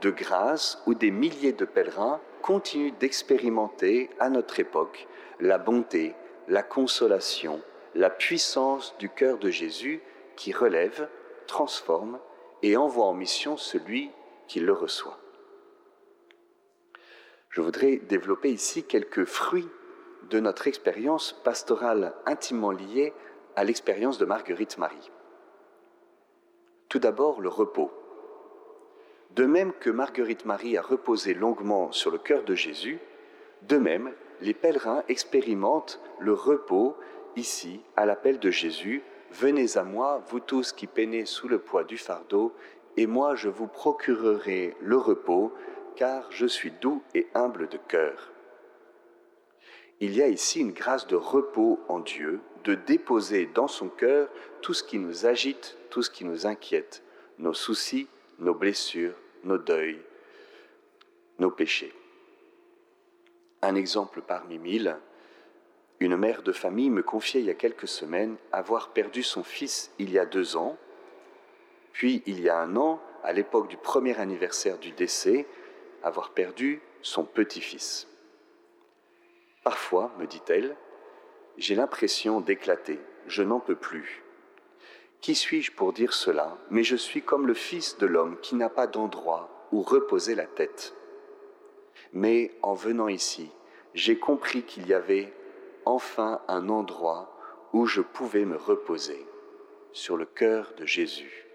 de 0.00 0.10
grâce 0.10 0.82
où 0.86 0.94
des 0.94 1.10
milliers 1.10 1.52
de 1.52 1.64
pèlerins 1.64 2.20
continuent 2.42 2.94
d'expérimenter 2.98 4.10
à 4.18 4.30
notre 4.30 4.60
époque 4.60 5.06
la 5.40 5.58
bonté, 5.58 6.14
la 6.48 6.62
consolation, 6.62 7.60
la 7.94 8.10
puissance 8.10 8.94
du 8.98 9.08
cœur 9.08 9.38
de 9.38 9.50
Jésus 9.50 10.02
qui 10.36 10.52
relève, 10.52 11.08
transforme 11.46 12.18
et 12.62 12.76
envoie 12.76 13.06
en 13.06 13.14
mission 13.14 13.56
celui 13.56 14.10
qui 14.48 14.60
le 14.60 14.72
reçoit. 14.72 15.18
Je 17.50 17.60
voudrais 17.60 17.96
développer 17.96 18.50
ici 18.50 18.84
quelques 18.84 19.24
fruits 19.24 19.68
de 20.30 20.38
notre 20.38 20.68
expérience 20.68 21.32
pastorale 21.44 22.14
intimement 22.26 22.70
liée 22.70 23.12
à 23.56 23.64
l'expérience 23.64 24.18
de 24.18 24.24
Marguerite 24.24 24.78
Marie. 24.78 25.10
Tout 26.88 27.00
d'abord, 27.00 27.40
le 27.40 27.48
repos. 27.48 27.92
De 29.36 29.46
même 29.46 29.72
que 29.72 29.90
Marguerite 29.90 30.44
Marie 30.44 30.76
a 30.76 30.82
reposé 30.82 31.34
longuement 31.34 31.92
sur 31.92 32.10
le 32.10 32.18
cœur 32.18 32.42
de 32.44 32.54
Jésus, 32.54 32.98
de 33.62 33.76
même, 33.76 34.12
les 34.40 34.54
pèlerins 34.54 35.04
expérimentent 35.08 36.00
le 36.18 36.32
repos 36.32 36.96
ici 37.36 37.80
à 37.96 38.06
l'appel 38.06 38.38
de 38.38 38.50
Jésus. 38.50 39.02
Venez 39.30 39.76
à 39.76 39.84
moi, 39.84 40.24
vous 40.28 40.40
tous 40.40 40.72
qui 40.72 40.86
peinez 40.86 41.26
sous 41.26 41.46
le 41.46 41.58
poids 41.58 41.84
du 41.84 41.98
fardeau, 41.98 42.52
et 42.96 43.06
moi 43.06 43.36
je 43.36 43.48
vous 43.48 43.68
procurerai 43.68 44.76
le 44.80 44.96
repos, 44.96 45.52
car 45.94 46.26
je 46.30 46.46
suis 46.46 46.72
doux 46.80 47.02
et 47.14 47.28
humble 47.34 47.68
de 47.68 47.76
cœur. 47.76 48.32
Il 50.00 50.16
y 50.16 50.22
a 50.22 50.28
ici 50.28 50.60
une 50.60 50.72
grâce 50.72 51.06
de 51.06 51.16
repos 51.16 51.78
en 51.88 52.00
Dieu, 52.00 52.40
de 52.64 52.74
déposer 52.74 53.48
dans 53.54 53.68
son 53.68 53.88
cœur 53.88 54.28
tout 54.62 54.74
ce 54.74 54.82
qui 54.82 54.98
nous 54.98 55.26
agite, 55.26 55.76
tout 55.90 56.02
ce 56.02 56.10
qui 56.10 56.24
nous 56.24 56.46
inquiète, 56.46 57.02
nos 57.38 57.54
soucis, 57.54 58.08
nos 58.40 58.54
blessures, 58.54 59.14
nos 59.44 59.58
deuils, 59.58 60.00
nos 61.38 61.50
péchés. 61.50 61.94
Un 63.62 63.74
exemple 63.74 64.22
parmi 64.22 64.58
mille, 64.58 64.96
une 66.00 66.16
mère 66.16 66.42
de 66.42 66.52
famille 66.52 66.90
me 66.90 67.02
confiait 67.02 67.40
il 67.40 67.46
y 67.46 67.50
a 67.50 67.54
quelques 67.54 67.88
semaines 67.88 68.36
avoir 68.52 68.90
perdu 68.90 69.22
son 69.22 69.44
fils 69.44 69.92
il 69.98 70.10
y 70.10 70.18
a 70.18 70.24
deux 70.24 70.56
ans, 70.56 70.78
puis 71.92 72.22
il 72.26 72.40
y 72.40 72.48
a 72.48 72.58
un 72.58 72.76
an, 72.76 73.00
à 73.22 73.34
l'époque 73.34 73.68
du 73.68 73.76
premier 73.76 74.18
anniversaire 74.18 74.78
du 74.78 74.92
décès, 74.92 75.46
avoir 76.02 76.30
perdu 76.30 76.80
son 77.02 77.24
petit-fils. 77.24 78.08
Parfois, 79.62 80.10
me 80.18 80.26
dit-elle, 80.26 80.74
j'ai 81.58 81.74
l'impression 81.74 82.40
d'éclater, 82.40 82.98
je 83.26 83.42
n'en 83.42 83.60
peux 83.60 83.76
plus. 83.76 84.22
Qui 85.20 85.34
suis-je 85.34 85.72
pour 85.72 85.92
dire 85.92 86.14
cela? 86.14 86.56
Mais 86.70 86.82
je 86.82 86.96
suis 86.96 87.22
comme 87.22 87.46
le 87.46 87.54
Fils 87.54 87.98
de 87.98 88.06
l'homme 88.06 88.38
qui 88.40 88.54
n'a 88.54 88.70
pas 88.70 88.86
d'endroit 88.86 89.68
où 89.70 89.82
reposer 89.82 90.34
la 90.34 90.46
tête. 90.46 90.94
Mais 92.12 92.52
en 92.62 92.74
venant 92.74 93.08
ici, 93.08 93.50
j'ai 93.94 94.18
compris 94.18 94.62
qu'il 94.62 94.86
y 94.88 94.94
avait 94.94 95.32
enfin 95.84 96.40
un 96.48 96.68
endroit 96.68 97.36
où 97.72 97.86
je 97.86 98.00
pouvais 98.00 98.44
me 98.44 98.56
reposer, 98.56 99.26
sur 99.92 100.16
le 100.16 100.24
cœur 100.24 100.72
de 100.76 100.86
Jésus. 100.86 101.46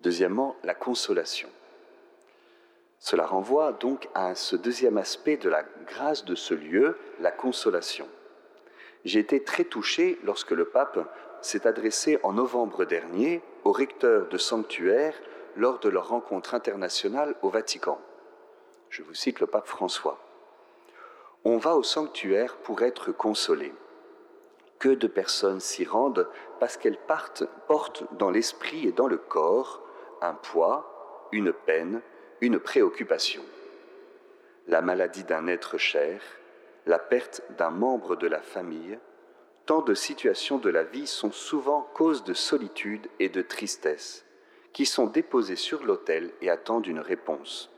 Deuxièmement, 0.00 0.56
la 0.64 0.74
consolation. 0.74 1.48
Cela 2.98 3.26
renvoie 3.26 3.72
donc 3.72 4.08
à 4.14 4.34
ce 4.34 4.56
deuxième 4.56 4.98
aspect 4.98 5.36
de 5.36 5.48
la 5.48 5.64
grâce 5.86 6.24
de 6.24 6.34
ce 6.34 6.54
lieu, 6.54 6.98
la 7.20 7.30
consolation. 7.30 8.08
J'ai 9.04 9.20
été 9.20 9.42
très 9.42 9.64
touché 9.64 10.18
lorsque 10.22 10.52
le 10.52 10.66
pape 10.66 10.98
s'est 11.40 11.66
adressé 11.66 12.18
en 12.22 12.32
novembre 12.32 12.84
dernier 12.84 13.42
au 13.64 13.72
recteur 13.72 14.28
de 14.28 14.38
sanctuaire 14.38 15.14
lors 15.56 15.80
de 15.80 15.88
leur 15.88 16.08
rencontre 16.08 16.54
internationale 16.54 17.34
au 17.42 17.48
Vatican. 17.48 18.00
Je 18.90 19.02
vous 19.02 19.14
cite 19.14 19.40
le 19.40 19.46
pape 19.46 19.66
François. 19.66 20.18
On 21.44 21.56
va 21.56 21.76
au 21.76 21.82
sanctuaire 21.82 22.56
pour 22.58 22.82
être 22.82 23.10
consolé. 23.10 23.72
Que 24.78 24.90
de 24.90 25.06
personnes 25.06 25.60
s'y 25.60 25.84
rendent 25.84 26.28
parce 26.60 26.76
qu'elles 26.76 27.00
portent 27.66 28.04
dans 28.18 28.30
l'esprit 28.30 28.86
et 28.86 28.92
dans 28.92 29.08
le 29.08 29.16
corps 29.16 29.82
un 30.20 30.34
poids, 30.34 31.28
une 31.32 31.52
peine, 31.52 32.00
une 32.40 32.60
préoccupation. 32.60 33.42
La 34.68 34.82
maladie 34.82 35.24
d'un 35.24 35.48
être 35.48 35.78
cher, 35.78 36.20
la 36.86 36.98
perte 36.98 37.42
d'un 37.56 37.70
membre 37.70 38.16
de 38.16 38.26
la 38.26 38.40
famille, 38.40 38.98
tant 39.66 39.82
de 39.82 39.94
situations 39.94 40.58
de 40.58 40.70
la 40.70 40.82
vie 40.82 41.06
sont 41.06 41.30
souvent 41.30 41.82
cause 41.94 42.24
de 42.24 42.34
solitude 42.34 43.08
et 43.20 43.28
de 43.28 43.42
tristesse, 43.42 44.24
qui 44.72 44.86
sont 44.86 45.06
déposées 45.06 45.56
sur 45.56 45.84
l'autel 45.84 46.32
et 46.40 46.50
attendent 46.50 46.86
une 46.86 47.00
réponse. 47.00 47.70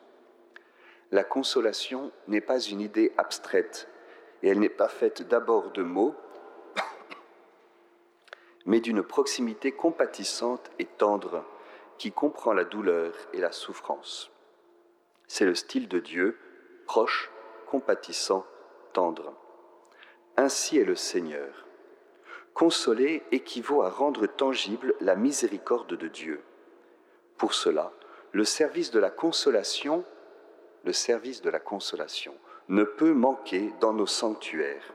La 1.10 1.24
consolation 1.24 2.10
n'est 2.28 2.40
pas 2.40 2.60
une 2.60 2.80
idée 2.80 3.12
abstraite, 3.18 3.88
et 4.42 4.48
elle 4.48 4.60
n'est 4.60 4.68
pas 4.68 4.88
faite 4.88 5.22
d'abord 5.28 5.70
de 5.70 5.82
mots, 5.82 6.14
mais 8.66 8.80
d'une 8.80 9.02
proximité 9.02 9.72
compatissante 9.72 10.70
et 10.78 10.86
tendre 10.86 11.44
qui 11.98 12.10
comprend 12.10 12.52
la 12.52 12.64
douleur 12.64 13.14
et 13.32 13.38
la 13.38 13.52
souffrance. 13.52 14.30
C'est 15.26 15.44
le 15.44 15.54
style 15.54 15.88
de 15.88 15.98
Dieu, 15.98 16.38
proche, 16.86 17.30
compatissant, 17.66 18.44
Ainsi 20.36 20.78
est 20.78 20.84
le 20.84 20.96
Seigneur. 20.96 21.66
Consoler 22.54 23.22
équivaut 23.32 23.82
à 23.82 23.90
rendre 23.90 24.26
tangible 24.26 24.94
la 25.00 25.16
miséricorde 25.16 25.96
de 25.96 26.08
Dieu. 26.08 26.42
Pour 27.36 27.54
cela, 27.54 27.92
le 28.32 28.44
service 28.44 28.90
de 28.90 28.98
la 28.98 29.10
consolation, 29.10 30.04
le 30.84 30.92
service 30.92 31.42
de 31.42 31.50
la 31.50 31.60
consolation 31.60 32.34
ne 32.68 32.84
peut 32.84 33.12
manquer 33.12 33.72
dans 33.80 33.92
nos 33.92 34.06
sanctuaires. 34.06 34.92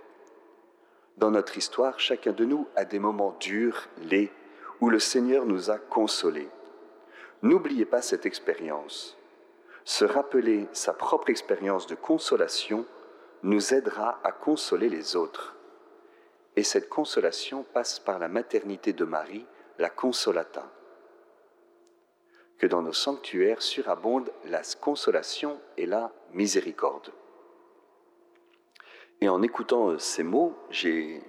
Dans 1.17 1.31
notre 1.31 1.57
histoire, 1.57 1.99
chacun 1.99 2.31
de 2.31 2.45
nous 2.45 2.67
a 2.75 2.85
des 2.85 2.99
moments 2.99 3.35
durs, 3.39 3.89
laids, 4.03 4.31
où 4.79 4.89
le 4.89 4.99
Seigneur 4.99 5.45
nous 5.45 5.69
a 5.69 5.77
consolés. 5.77 6.49
N'oubliez 7.41 7.85
pas 7.85 8.01
cette 8.01 8.25
expérience. 8.25 9.17
Se 9.83 10.05
rappeler 10.05 10.67
sa 10.71 10.93
propre 10.93 11.29
expérience 11.29 11.87
de 11.87 11.95
consolation 11.95 12.85
nous 13.43 13.73
aidera 13.73 14.19
à 14.23 14.31
consoler 14.31 14.89
les 14.89 15.15
autres. 15.15 15.55
Et 16.55 16.63
cette 16.63 16.89
consolation 16.89 17.63
passe 17.63 17.99
par 17.99 18.19
la 18.19 18.27
maternité 18.27 18.93
de 18.93 19.05
Marie, 19.05 19.45
la 19.77 19.89
consolata. 19.89 20.69
Que 22.57 22.67
dans 22.67 22.81
nos 22.81 22.93
sanctuaires 22.93 23.61
surabonde 23.61 24.29
la 24.45 24.61
consolation 24.81 25.59
et 25.77 25.85
la 25.85 26.11
miséricorde. 26.33 27.11
Et 29.21 29.29
en 29.29 29.41
écoutant 29.41 29.97
ces 29.97 30.23
mots, 30.23 30.57
je 30.69 31.19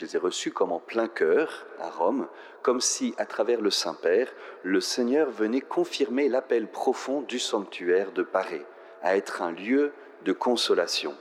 les 0.00 0.16
ai 0.16 0.18
reçus 0.18 0.50
comme 0.50 0.72
en 0.72 0.80
plein 0.80 1.08
cœur 1.08 1.66
à 1.78 1.90
Rome, 1.90 2.28
comme 2.62 2.80
si, 2.80 3.14
à 3.18 3.26
travers 3.26 3.60
le 3.60 3.70
Saint-Père, 3.70 4.32
le 4.62 4.80
Seigneur 4.80 5.30
venait 5.30 5.60
confirmer 5.60 6.28
l'appel 6.28 6.68
profond 6.68 7.22
du 7.22 7.38
sanctuaire 7.38 8.12
de 8.12 8.22
Paris, 8.22 8.64
à 9.02 9.16
être 9.16 9.42
un 9.42 9.52
lieu 9.52 9.92
de 10.24 10.32
consolation. 10.32 11.14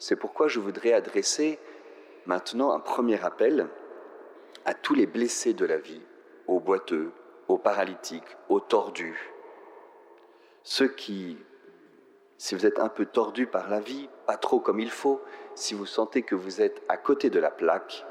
C'est 0.00 0.16
pourquoi 0.16 0.48
je 0.48 0.58
voudrais 0.58 0.92
adresser 0.92 1.60
maintenant 2.26 2.72
un 2.72 2.80
premier 2.80 3.24
appel 3.24 3.68
à 4.64 4.74
tous 4.74 4.94
les 4.94 5.06
blessés 5.06 5.54
de 5.54 5.64
la 5.64 5.78
vie, 5.78 6.02
aux 6.48 6.58
boiteux, 6.58 7.12
aux 7.46 7.58
paralytiques, 7.58 8.36
aux 8.48 8.58
tordus, 8.58 9.30
ceux 10.64 10.88
qui 10.88 11.38
si 12.36 12.54
vous 12.54 12.64
êtes 12.64 12.78
un 12.78 12.88
peu 12.88 13.04
tordu 13.04 13.46
par 13.46 13.68
la 13.68 13.80
vie, 13.80 14.08
pas 14.26 14.38
trop 14.38 14.60
comme 14.60 14.80
il 14.80 14.90
faut, 14.90 15.20
si 15.54 15.74
vous 15.74 15.84
sentez 15.84 16.22
que 16.22 16.34
vous 16.34 16.62
êtes 16.62 16.82
à 16.88 16.96
côté 16.96 17.28
de 17.28 17.38
la 17.38 17.50
plaque, 17.50 18.06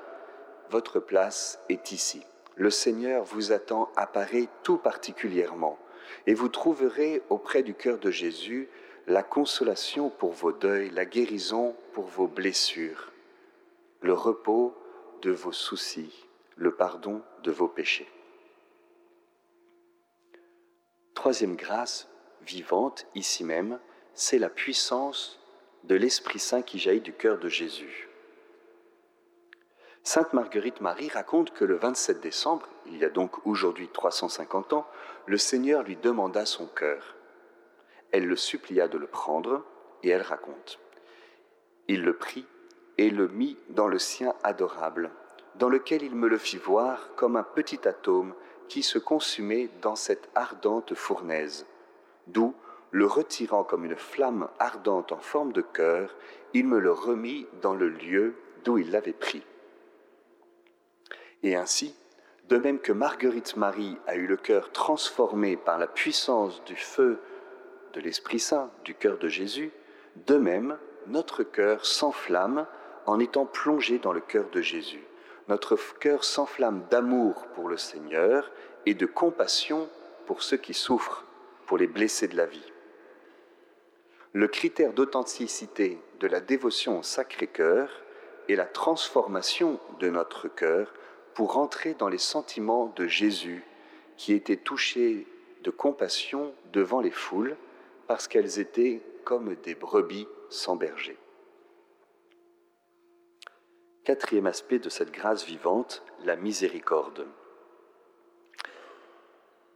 votre 0.69 0.99
place 0.99 1.59
est 1.67 1.91
ici. 1.91 2.21
Le 2.55 2.69
Seigneur 2.69 3.23
vous 3.23 3.51
attend 3.51 3.89
à 3.95 4.05
Paris 4.05 4.47
tout 4.61 4.77
particulièrement, 4.77 5.79
et 6.27 6.35
vous 6.35 6.47
trouverez 6.47 7.23
auprès 7.29 7.63
du 7.63 7.73
cœur 7.73 7.97
de 7.97 8.11
Jésus 8.11 8.69
la 9.09 9.23
consolation 9.23 10.11
pour 10.11 10.33
vos 10.33 10.51
deuils, 10.51 10.91
la 10.91 11.03
guérison 11.03 11.75
pour 11.93 12.05
vos 12.05 12.27
blessures, 12.27 13.11
le 14.01 14.13
repos 14.13 14.75
de 15.23 15.31
vos 15.31 15.51
soucis, 15.51 16.27
le 16.55 16.75
pardon 16.75 17.23
de 17.41 17.49
vos 17.49 17.67
péchés. 17.67 18.07
Troisième 21.15 21.55
grâce 21.55 22.07
vivante, 22.43 23.07
ici 23.15 23.43
même, 23.43 23.79
c'est 24.13 24.37
la 24.37 24.49
puissance 24.49 25.39
de 25.85 25.95
l'Esprit 25.95 26.39
Saint 26.39 26.61
qui 26.61 26.77
jaillit 26.77 27.01
du 27.01 27.13
cœur 27.13 27.39
de 27.39 27.49
Jésus. 27.49 28.09
Sainte 30.03 30.33
Marguerite 30.33 30.81
Marie 30.81 31.09
raconte 31.09 31.51
que 31.51 31.65
le 31.65 31.77
27 31.77 32.21
décembre, 32.21 32.67
il 32.85 32.97
y 32.97 33.05
a 33.05 33.09
donc 33.09 33.43
aujourd'hui 33.47 33.89
350 33.91 34.73
ans, 34.73 34.87
le 35.25 35.37
Seigneur 35.39 35.81
lui 35.81 35.95
demanda 35.95 36.45
son 36.45 36.67
cœur. 36.67 37.15
Elle 38.11 38.27
le 38.27 38.35
supplia 38.35 38.87
de 38.87 38.97
le 38.97 39.07
prendre 39.07 39.63
et 40.03 40.09
elle 40.09 40.21
raconte. 40.21 40.79
Il 41.87 42.03
le 42.03 42.15
prit 42.15 42.45
et 42.97 43.09
le 43.09 43.27
mit 43.27 43.57
dans 43.69 43.87
le 43.87 43.99
sien 43.99 44.33
adorable, 44.43 45.11
dans 45.55 45.69
lequel 45.69 46.03
il 46.03 46.15
me 46.15 46.27
le 46.27 46.37
fit 46.37 46.57
voir 46.57 47.15
comme 47.15 47.35
un 47.35 47.43
petit 47.43 47.87
atome 47.87 48.33
qui 48.67 48.83
se 48.83 48.99
consumait 48.99 49.69
dans 49.81 49.95
cette 49.95 50.29
ardente 50.35 50.93
fournaise, 50.93 51.65
d'où, 52.27 52.53
le 52.91 53.05
retirant 53.05 53.63
comme 53.63 53.85
une 53.85 53.95
flamme 53.95 54.49
ardente 54.57 55.11
en 55.11 55.19
forme 55.19 55.53
de 55.53 55.61
cœur, 55.61 56.15
il 56.53 56.67
me 56.67 56.79
le 56.79 56.91
remit 56.91 57.47
dans 57.61 57.75
le 57.75 57.87
lieu 57.87 58.35
d'où 58.63 58.77
il 58.77 58.91
l'avait 58.91 59.13
pris. 59.13 59.43
Et 61.43 61.55
ainsi, 61.55 61.95
de 62.47 62.57
même 62.57 62.79
que 62.79 62.91
Marguerite 62.91 63.55
Marie 63.55 63.97
a 64.07 64.15
eu 64.15 64.25
le 64.25 64.37
cœur 64.37 64.71
transformé 64.71 65.55
par 65.55 65.77
la 65.77 65.87
puissance 65.87 66.63
du 66.65 66.75
feu 66.75 67.19
de 67.93 68.01
l'Esprit 68.01 68.39
Saint, 68.39 68.71
du 68.83 68.95
cœur 68.95 69.17
de 69.17 69.27
Jésus, 69.27 69.71
de 70.27 70.35
même, 70.35 70.77
notre 71.07 71.43
cœur 71.43 71.85
s'enflamme 71.85 72.65
en 73.05 73.19
étant 73.19 73.45
plongé 73.45 73.99
dans 73.99 74.13
le 74.13 74.19
cœur 74.19 74.49
de 74.49 74.61
Jésus. 74.61 75.03
Notre 75.47 75.75
cœur 75.99 76.23
s'enflamme 76.23 76.85
d'amour 76.89 77.47
pour 77.55 77.69
le 77.69 77.77
Seigneur 77.77 78.51
et 78.85 78.93
de 78.93 79.05
compassion 79.05 79.89
pour 80.27 80.43
ceux 80.43 80.57
qui 80.57 80.73
souffrent, 80.73 81.25
pour 81.65 81.77
les 81.77 81.87
blessés 81.87 82.27
de 82.27 82.37
la 82.37 82.45
vie. 82.45 82.71
Le 84.33 84.47
critère 84.47 84.93
d'authenticité 84.93 85.99
de 86.19 86.27
la 86.27 86.39
dévotion 86.39 86.99
au 86.99 87.03
Sacré-Cœur 87.03 87.89
est 88.47 88.55
la 88.55 88.65
transformation 88.65 89.79
de 89.99 90.09
notre 90.09 90.47
cœur 90.47 90.93
pour 91.33 91.57
entrer 91.57 91.95
dans 91.95 92.09
les 92.09 92.19
sentiments 92.19 92.93
de 92.95 93.07
Jésus 93.07 93.63
qui 94.17 94.33
était 94.33 94.57
touché 94.57 95.25
de 95.63 95.71
compassion 95.71 96.53
devant 96.73 97.01
les 97.01 97.11
foules 97.11 97.55
parce 98.09 98.27
qu'elles 98.27 98.59
étaient 98.59 99.03
comme 99.23 99.53
des 99.53 99.75
brebis 99.75 100.27
sans 100.49 100.75
berger. 100.75 101.15
Quatrième 104.03 104.47
aspect 104.47 104.79
de 104.79 104.89
cette 104.89 105.11
grâce 105.11 105.45
vivante, 105.45 106.03
la 106.25 106.35
miséricorde. 106.35 107.27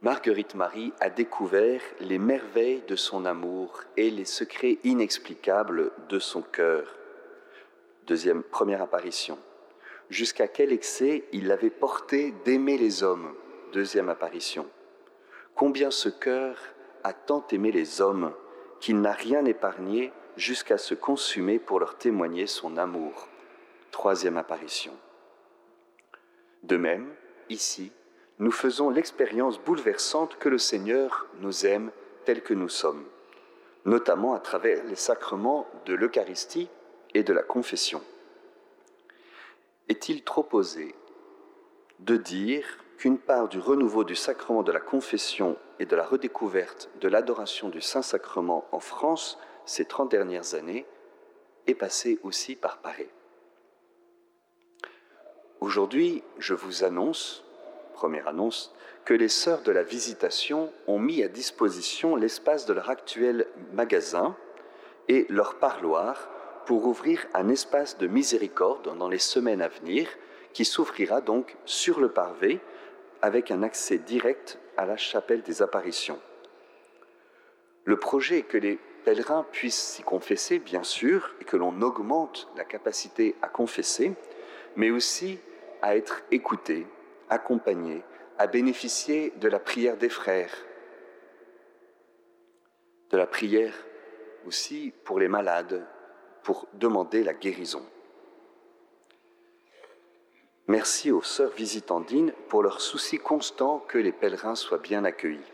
Marguerite 0.02 0.56
Marie 0.56 0.92
a 0.98 1.10
découvert 1.10 1.80
les 2.00 2.18
merveilles 2.18 2.82
de 2.88 2.96
son 2.96 3.24
amour 3.24 3.80
et 3.96 4.10
les 4.10 4.24
secrets 4.24 4.78
inexplicables 4.82 5.92
de 6.08 6.18
son 6.18 6.42
cœur. 6.42 6.98
Deuxième, 8.08 8.42
première 8.42 8.82
apparition 8.82 9.38
jusqu'à 10.10 10.48
quel 10.48 10.72
excès 10.72 11.24
il 11.32 11.46
l'avait 11.46 11.70
porté 11.70 12.34
d'aimer 12.44 12.78
les 12.78 13.04
hommes. 13.04 13.32
Deuxième 13.72 14.08
apparition. 14.08 14.68
Combien 15.54 15.90
ce 15.92 16.08
cœur 16.08 16.73
a 17.04 17.12
tant 17.12 17.46
aimé 17.52 17.70
les 17.70 18.00
hommes 18.00 18.32
qu'il 18.80 19.00
n'a 19.00 19.12
rien 19.12 19.44
épargné 19.44 20.12
jusqu'à 20.36 20.78
se 20.78 20.94
consumer 20.94 21.58
pour 21.58 21.78
leur 21.78 21.96
témoigner 21.96 22.46
son 22.46 22.76
amour. 22.76 23.28
Troisième 23.90 24.36
apparition. 24.36 24.92
De 26.62 26.76
même, 26.76 27.14
ici, 27.50 27.92
nous 28.38 28.50
faisons 28.50 28.90
l'expérience 28.90 29.60
bouleversante 29.60 30.36
que 30.38 30.48
le 30.48 30.58
Seigneur 30.58 31.26
nous 31.40 31.66
aime 31.66 31.92
tels 32.24 32.42
que 32.42 32.54
nous 32.54 32.68
sommes, 32.68 33.04
notamment 33.84 34.34
à 34.34 34.40
travers 34.40 34.82
les 34.84 34.96
sacrements 34.96 35.68
de 35.86 35.94
l'Eucharistie 35.94 36.68
et 37.12 37.22
de 37.22 37.32
la 37.32 37.42
confession. 37.42 38.02
Est-il 39.88 40.24
trop 40.24 40.48
osé 40.52 40.94
de 42.00 42.16
dire 42.16 42.66
qu'une 42.98 43.18
part 43.18 43.48
du 43.48 43.58
renouveau 43.58 44.04
du 44.04 44.14
sacrement 44.14 44.62
de 44.62 44.72
la 44.72 44.80
confession 44.80 45.56
et 45.78 45.86
de 45.86 45.96
la 45.96 46.04
redécouverte 46.04 46.90
de 47.00 47.08
l'adoration 47.08 47.68
du 47.68 47.80
Saint-Sacrement 47.80 48.66
en 48.72 48.80
France 48.80 49.38
ces 49.64 49.84
trente 49.84 50.10
dernières 50.10 50.54
années 50.54 50.86
est 51.66 51.74
passée 51.74 52.18
aussi 52.22 52.54
par 52.54 52.78
Paris. 52.78 53.08
Aujourd'hui, 55.60 56.22
je 56.38 56.52
vous 56.52 56.84
annonce, 56.84 57.44
première 57.94 58.28
annonce, 58.28 58.74
que 59.04 59.14
les 59.14 59.28
sœurs 59.28 59.62
de 59.62 59.72
la 59.72 59.82
Visitation 59.82 60.70
ont 60.86 60.98
mis 60.98 61.22
à 61.22 61.28
disposition 61.28 62.16
l'espace 62.16 62.66
de 62.66 62.74
leur 62.74 62.90
actuel 62.90 63.46
magasin 63.72 64.36
et 65.08 65.26
leur 65.28 65.58
parloir 65.58 66.28
pour 66.66 66.86
ouvrir 66.86 67.26
un 67.34 67.48
espace 67.48 67.98
de 67.98 68.06
miséricorde 68.06 68.96
dans 68.98 69.08
les 69.08 69.18
semaines 69.18 69.62
à 69.62 69.68
venir 69.68 70.08
qui 70.52 70.64
s'ouvrira 70.64 71.20
donc 71.20 71.56
sur 71.64 72.00
le 72.00 72.10
parvé 72.10 72.60
avec 73.24 73.50
un 73.50 73.62
accès 73.62 73.96
direct 73.96 74.58
à 74.76 74.84
la 74.84 74.98
chapelle 74.98 75.40
des 75.40 75.62
apparitions. 75.62 76.20
Le 77.84 77.98
projet 77.98 78.40
est 78.40 78.42
que 78.42 78.58
les 78.58 78.78
pèlerins 79.06 79.46
puissent 79.50 79.94
s'y 79.94 80.02
confesser, 80.02 80.58
bien 80.58 80.82
sûr, 80.82 81.34
et 81.40 81.44
que 81.46 81.56
l'on 81.56 81.80
augmente 81.80 82.52
la 82.54 82.64
capacité 82.64 83.34
à 83.40 83.48
confesser, 83.48 84.12
mais 84.76 84.90
aussi 84.90 85.38
à 85.80 85.96
être 85.96 86.22
écoutés, 86.32 86.86
accompagnés, 87.30 88.02
à 88.36 88.46
bénéficier 88.46 89.32
de 89.40 89.48
la 89.48 89.58
prière 89.58 89.96
des 89.96 90.10
frères, 90.10 90.54
de 93.08 93.16
la 93.16 93.26
prière 93.26 93.86
aussi 94.46 94.92
pour 95.04 95.18
les 95.18 95.28
malades, 95.28 95.86
pour 96.42 96.68
demander 96.74 97.24
la 97.24 97.32
guérison. 97.32 97.86
Merci 100.66 101.10
aux 101.12 101.22
sœurs 101.22 101.52
visitandines 101.52 102.32
pour 102.48 102.62
leur 102.62 102.80
souci 102.80 103.18
constant 103.18 103.80
que 103.80 103.98
les 103.98 104.12
pèlerins 104.12 104.54
soient 104.54 104.78
bien 104.78 105.04
accueillis, 105.04 105.52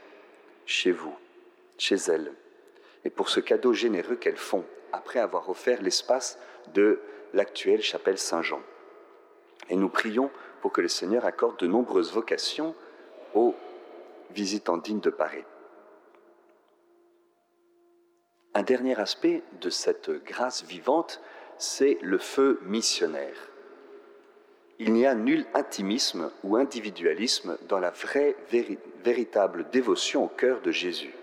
chez 0.66 0.92
vous, 0.92 1.14
chez 1.78 1.96
elles, 1.96 2.32
et 3.04 3.10
pour 3.10 3.28
ce 3.28 3.40
cadeau 3.40 3.72
généreux 3.72 4.14
qu'elles 4.14 4.36
font 4.36 4.64
après 4.92 5.18
avoir 5.18 5.48
offert 5.48 5.82
l'espace 5.82 6.38
de 6.74 7.00
l'actuelle 7.32 7.82
chapelle 7.82 8.18
Saint-Jean. 8.18 8.62
Et 9.68 9.76
nous 9.76 9.88
prions 9.88 10.30
pour 10.60 10.72
que 10.72 10.80
le 10.80 10.88
Seigneur 10.88 11.24
accorde 11.24 11.58
de 11.58 11.66
nombreuses 11.66 12.12
vocations 12.12 12.74
aux 13.34 13.56
visitandines 14.30 15.00
de 15.00 15.10
Paris. 15.10 15.44
Un 18.54 18.62
dernier 18.62 18.98
aspect 18.98 19.42
de 19.60 19.70
cette 19.70 20.10
grâce 20.24 20.64
vivante, 20.64 21.20
c'est 21.58 21.98
le 22.00 22.18
feu 22.18 22.60
missionnaire. 22.62 23.49
Il 24.82 24.94
n'y 24.94 25.06
a 25.06 25.14
nul 25.14 25.44
intimisme 25.52 26.30
ou 26.42 26.56
individualisme 26.56 27.58
dans 27.68 27.78
la 27.78 27.90
vraie, 27.90 28.34
véritable 29.04 29.68
dévotion 29.70 30.24
au 30.24 30.28
cœur 30.28 30.62
de 30.62 30.70
Jésus. 30.70 31.14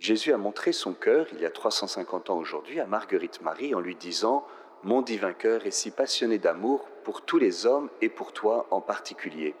Jésus 0.00 0.34
a 0.34 0.36
montré 0.36 0.72
son 0.72 0.92
cœur, 0.92 1.26
il 1.32 1.40
y 1.40 1.46
a 1.46 1.50
350 1.50 2.28
ans 2.28 2.36
aujourd'hui, 2.36 2.78
à 2.78 2.86
Marguerite 2.86 3.40
Marie 3.40 3.74
en 3.74 3.80
lui 3.80 3.94
disant 3.94 4.46
Mon 4.82 5.00
divin 5.00 5.32
cœur 5.32 5.64
est 5.64 5.70
si 5.70 5.90
passionné 5.90 6.36
d'amour 6.36 6.86
pour 7.04 7.22
tous 7.22 7.38
les 7.38 7.64
hommes 7.64 7.88
et 8.02 8.10
pour 8.10 8.34
toi 8.34 8.66
en 8.70 8.82
particulier, 8.82 9.54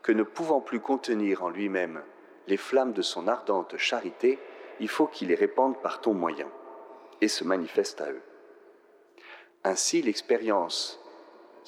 que 0.00 0.12
ne 0.12 0.22
pouvant 0.22 0.60
plus 0.60 0.78
contenir 0.78 1.42
en 1.42 1.48
lui-même 1.48 2.00
les 2.46 2.56
flammes 2.56 2.92
de 2.92 3.02
son 3.02 3.26
ardente 3.26 3.76
charité, 3.76 4.38
il 4.78 4.88
faut 4.88 5.08
qu'il 5.08 5.28
les 5.28 5.34
répande 5.34 5.82
par 5.82 6.00
ton 6.00 6.14
moyen 6.14 6.46
et 7.20 7.26
se 7.26 7.42
manifeste 7.42 8.00
à 8.00 8.12
eux. 8.12 8.22
Ainsi, 9.64 10.00
l'expérience 10.00 11.00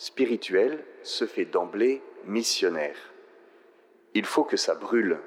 spirituelle 0.00 0.82
se 1.02 1.26
fait 1.26 1.44
d'emblée 1.44 2.00
missionnaire. 2.24 2.96
Il 4.14 4.24
faut 4.24 4.44
que 4.44 4.56
ça 4.56 4.74
brûle, 4.74 5.18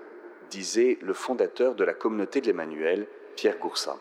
disait 0.50 0.98
le 1.04 1.14
fondateur 1.14 1.76
de 1.76 1.84
la 1.84 1.94
communauté 1.94 2.42
de 2.42 2.48
l'Emmanuel, 2.48 3.06
Pierre 3.36 3.60
Goursat. 3.60 4.00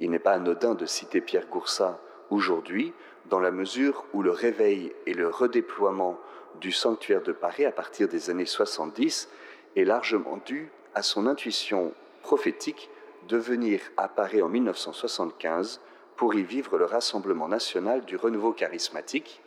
Il 0.00 0.10
n'est 0.10 0.18
pas 0.18 0.32
anodin 0.32 0.74
de 0.74 0.84
citer 0.84 1.22
Pierre 1.22 1.46
Goursat 1.46 1.98
aujourd'hui, 2.28 2.92
dans 3.30 3.40
la 3.40 3.50
mesure 3.50 4.04
où 4.12 4.22
le 4.22 4.32
réveil 4.32 4.92
et 5.06 5.14
le 5.14 5.28
redéploiement 5.30 6.20
du 6.60 6.70
sanctuaire 6.70 7.22
de 7.22 7.32
Paris 7.32 7.64
à 7.64 7.72
partir 7.72 8.06
des 8.06 8.28
années 8.28 8.44
70 8.44 9.30
est 9.76 9.84
largement 9.84 10.38
dû 10.44 10.70
à 10.94 11.02
son 11.02 11.26
intuition 11.26 11.94
prophétique 12.20 12.90
de 13.28 13.38
venir 13.38 13.80
à 13.96 14.08
Paris 14.08 14.42
en 14.42 14.50
1975 14.50 15.80
pour 16.16 16.34
y 16.34 16.42
vivre 16.42 16.78
le 16.78 16.84
Rassemblement 16.84 17.48
national 17.48 18.04
du 18.04 18.16
renouveau 18.16 18.52
charismatique 18.52 19.42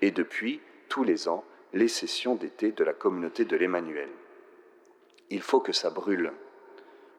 et 0.00 0.10
depuis, 0.10 0.60
tous 0.88 1.04
les 1.04 1.28
ans, 1.28 1.44
les 1.72 1.88
sessions 1.88 2.34
d'été 2.34 2.72
de 2.72 2.84
la 2.84 2.92
communauté 2.92 3.44
de 3.44 3.56
l'Emmanuel. 3.56 4.08
Il 5.30 5.40
faut 5.40 5.60
que 5.60 5.72
ça 5.72 5.90
brûle, 5.90 6.32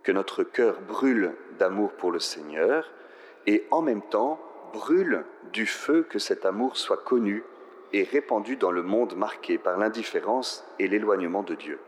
que 0.04 0.12
notre 0.12 0.44
cœur 0.44 0.80
brûle 0.82 1.34
d'amour 1.58 1.94
pour 1.94 2.12
le 2.12 2.20
Seigneur 2.20 2.92
et 3.48 3.66
en 3.72 3.82
même 3.82 4.02
temps 4.02 4.40
brûle 4.74 5.26
du 5.52 5.66
feu 5.66 6.06
que 6.08 6.20
cet 6.20 6.46
amour 6.46 6.78
soit 6.78 7.04
connu 7.04 7.44
et 7.94 8.04
répandu 8.04 8.58
dans 8.58 8.72
le 8.72 8.84
monde 8.84 9.16
marqué 9.16 9.58
par 9.58 9.78
l'indifférence 9.78 10.66
et 10.80 10.88
l'éloignement 10.88 11.44
de 11.44 11.56
Dieu. 11.56 11.80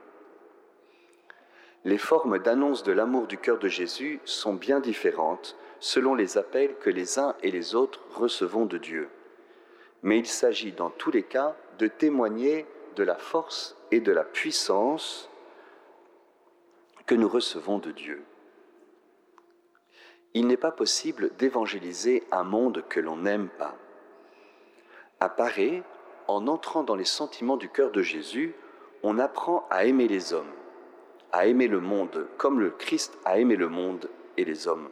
Les 1.83 1.97
formes 1.97 2.39
d'annonce 2.39 2.83
de 2.83 2.91
l'amour 2.91 3.27
du 3.27 3.37
cœur 3.37 3.59
de 3.59 3.67
Jésus 3.67 4.19
sont 4.25 4.53
bien 4.53 4.79
différentes 4.79 5.55
selon 5.79 6.15
les 6.15 6.37
appels 6.37 6.75
que 6.79 6.89
les 6.89 7.19
uns 7.19 7.35
et 7.43 7.51
les 7.51 7.75
autres 7.75 8.01
recevons 8.13 8.65
de 8.65 8.77
Dieu. 8.77 9.09
Mais 10.03 10.19
il 10.19 10.27
s'agit 10.27 10.71
dans 10.71 10.89
tous 10.89 11.11
les 11.11 11.23
cas 11.23 11.55
de 11.77 11.87
témoigner 11.87 12.65
de 12.95 13.03
la 13.03 13.15
force 13.15 13.75
et 13.91 13.99
de 13.99 14.11
la 14.11 14.23
puissance 14.23 15.29
que 17.05 17.15
nous 17.15 17.27
recevons 17.27 17.79
de 17.79 17.91
Dieu. 17.91 18.23
Il 20.33 20.47
n'est 20.47 20.57
pas 20.57 20.71
possible 20.71 21.31
d'évangéliser 21.37 22.23
un 22.31 22.43
monde 22.43 22.83
que 22.89 22.99
l'on 22.99 23.17
n'aime 23.17 23.47
pas. 23.47 23.75
Apparaît, 25.19 25.83
en 26.27 26.47
entrant 26.47 26.83
dans 26.83 26.95
les 26.95 27.05
sentiments 27.05 27.57
du 27.57 27.69
cœur 27.69 27.91
de 27.91 28.01
Jésus, 28.01 28.53
on 29.03 29.19
apprend 29.19 29.65
à 29.69 29.85
aimer 29.85 30.07
les 30.07 30.33
hommes, 30.33 30.51
à 31.31 31.45
aimer 31.45 31.67
le 31.67 31.79
monde 31.79 32.27
comme 32.37 32.59
le 32.59 32.71
Christ 32.71 33.17
a 33.23 33.39
aimé 33.39 33.55
le 33.55 33.69
monde 33.69 34.09
et 34.35 34.45
les 34.45 34.67
hommes. 34.67 34.89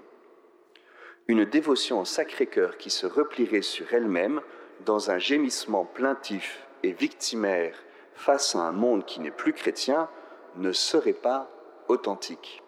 Une 1.29 1.45
dévotion 1.45 2.01
au 2.01 2.05
Sacré-Cœur 2.05 2.77
qui 2.77 2.89
se 2.89 3.05
replierait 3.05 3.61
sur 3.61 3.93
elle-même 3.93 4.41
dans 4.85 5.09
un 5.09 5.19
gémissement 5.19 5.85
plaintif 5.85 6.67
et 6.83 6.91
victimaire 6.91 7.81
face 8.13 8.55
à 8.55 8.59
un 8.59 8.73
monde 8.73 9.05
qui 9.05 9.21
n'est 9.21 9.31
plus 9.31 9.53
chrétien 9.53 10.09
ne 10.57 10.73
serait 10.73 11.13
pas 11.13 11.49
authentique. 11.87 12.61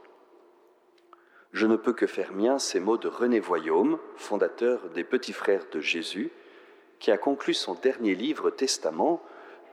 Je 1.52 1.68
ne 1.68 1.76
peux 1.76 1.92
que 1.92 2.08
faire 2.08 2.32
mien 2.32 2.58
ces 2.58 2.80
mots 2.80 2.98
de 2.98 3.10
René 3.10 3.42
Voyaume, 3.42 4.00
fondateur 4.16 4.90
des 4.90 5.04
Petits 5.04 5.34
Frères 5.34 5.66
de 5.74 5.82
Jésus, 5.82 6.32
qui 7.00 7.12
a 7.12 7.18
conclu 7.18 7.54
son 7.54 7.74
dernier 7.74 8.16
livre 8.16 8.52
Testament 8.52 9.22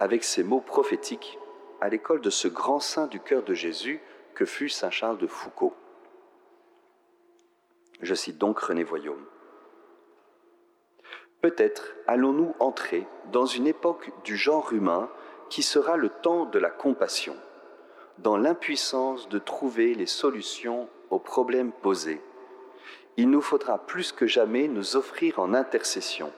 avec 0.01 0.25
ces 0.25 0.42
mots 0.42 0.61
prophétiques 0.61 1.38
à 1.81 1.88
l'école 1.88 2.21
de 2.21 2.31
ce 2.31 2.49
grand 2.49 2.81
saint 2.81 3.07
du 3.07 3.21
cœur 3.21 3.45
de 3.45 3.55
Jésus 3.55 4.01
que 4.35 4.45
fut 4.45 4.68
Saint 4.68 4.90
Charles 4.90 5.18
de 5.18 5.29
Foucault. 5.29 5.75
Je 8.03 8.15
cite 8.15 8.38
donc 8.38 8.59
René 8.59 8.85
Voyaume. 8.85 9.25
Peut-être 11.41 11.95
allons-nous 12.07 12.55
entrer 12.61 13.07
dans 13.33 13.47
une 13.47 13.67
époque 13.67 14.12
du 14.25 14.37
genre 14.37 14.73
humain 14.73 15.09
qui 15.51 15.62
sera 15.62 15.97
le 15.97 16.09
temps 16.09 16.45
de 16.45 16.59
la 16.59 16.71
compassion 16.71 17.37
dans 18.19 18.37
l'impuissance 18.37 19.29
de 19.29 19.38
trouver 19.38 19.95
les 19.95 20.07
solutions 20.07 20.88
aux 21.11 21.19
problèmes 21.19 21.73
posés. 21.73 22.21
Il 23.17 23.31
nous 23.31 23.41
faudra 23.41 23.79
plus 23.79 24.12
que 24.12 24.27
jamais 24.27 24.69
nous 24.69 24.97
offrir 24.97 25.38
en 25.38 25.55
intercession, 25.55 26.33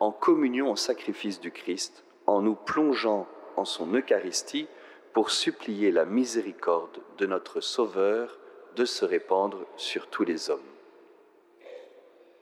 en 0.00 0.12
communion 0.12 0.70
au 0.70 0.76
sacrifice 0.76 1.40
du 1.40 1.50
Christ, 1.50 2.04
en 2.26 2.42
nous 2.42 2.54
plongeant 2.54 3.26
en 3.56 3.64
son 3.64 3.92
Eucharistie 3.92 4.68
pour 5.12 5.30
supplier 5.30 5.90
la 5.90 6.04
miséricorde 6.04 7.00
de 7.18 7.26
notre 7.26 7.60
Sauveur 7.60 8.38
de 8.76 8.84
se 8.84 9.04
répandre 9.04 9.66
sur 9.76 10.08
tous 10.08 10.24
les 10.24 10.50
hommes. 10.50 10.75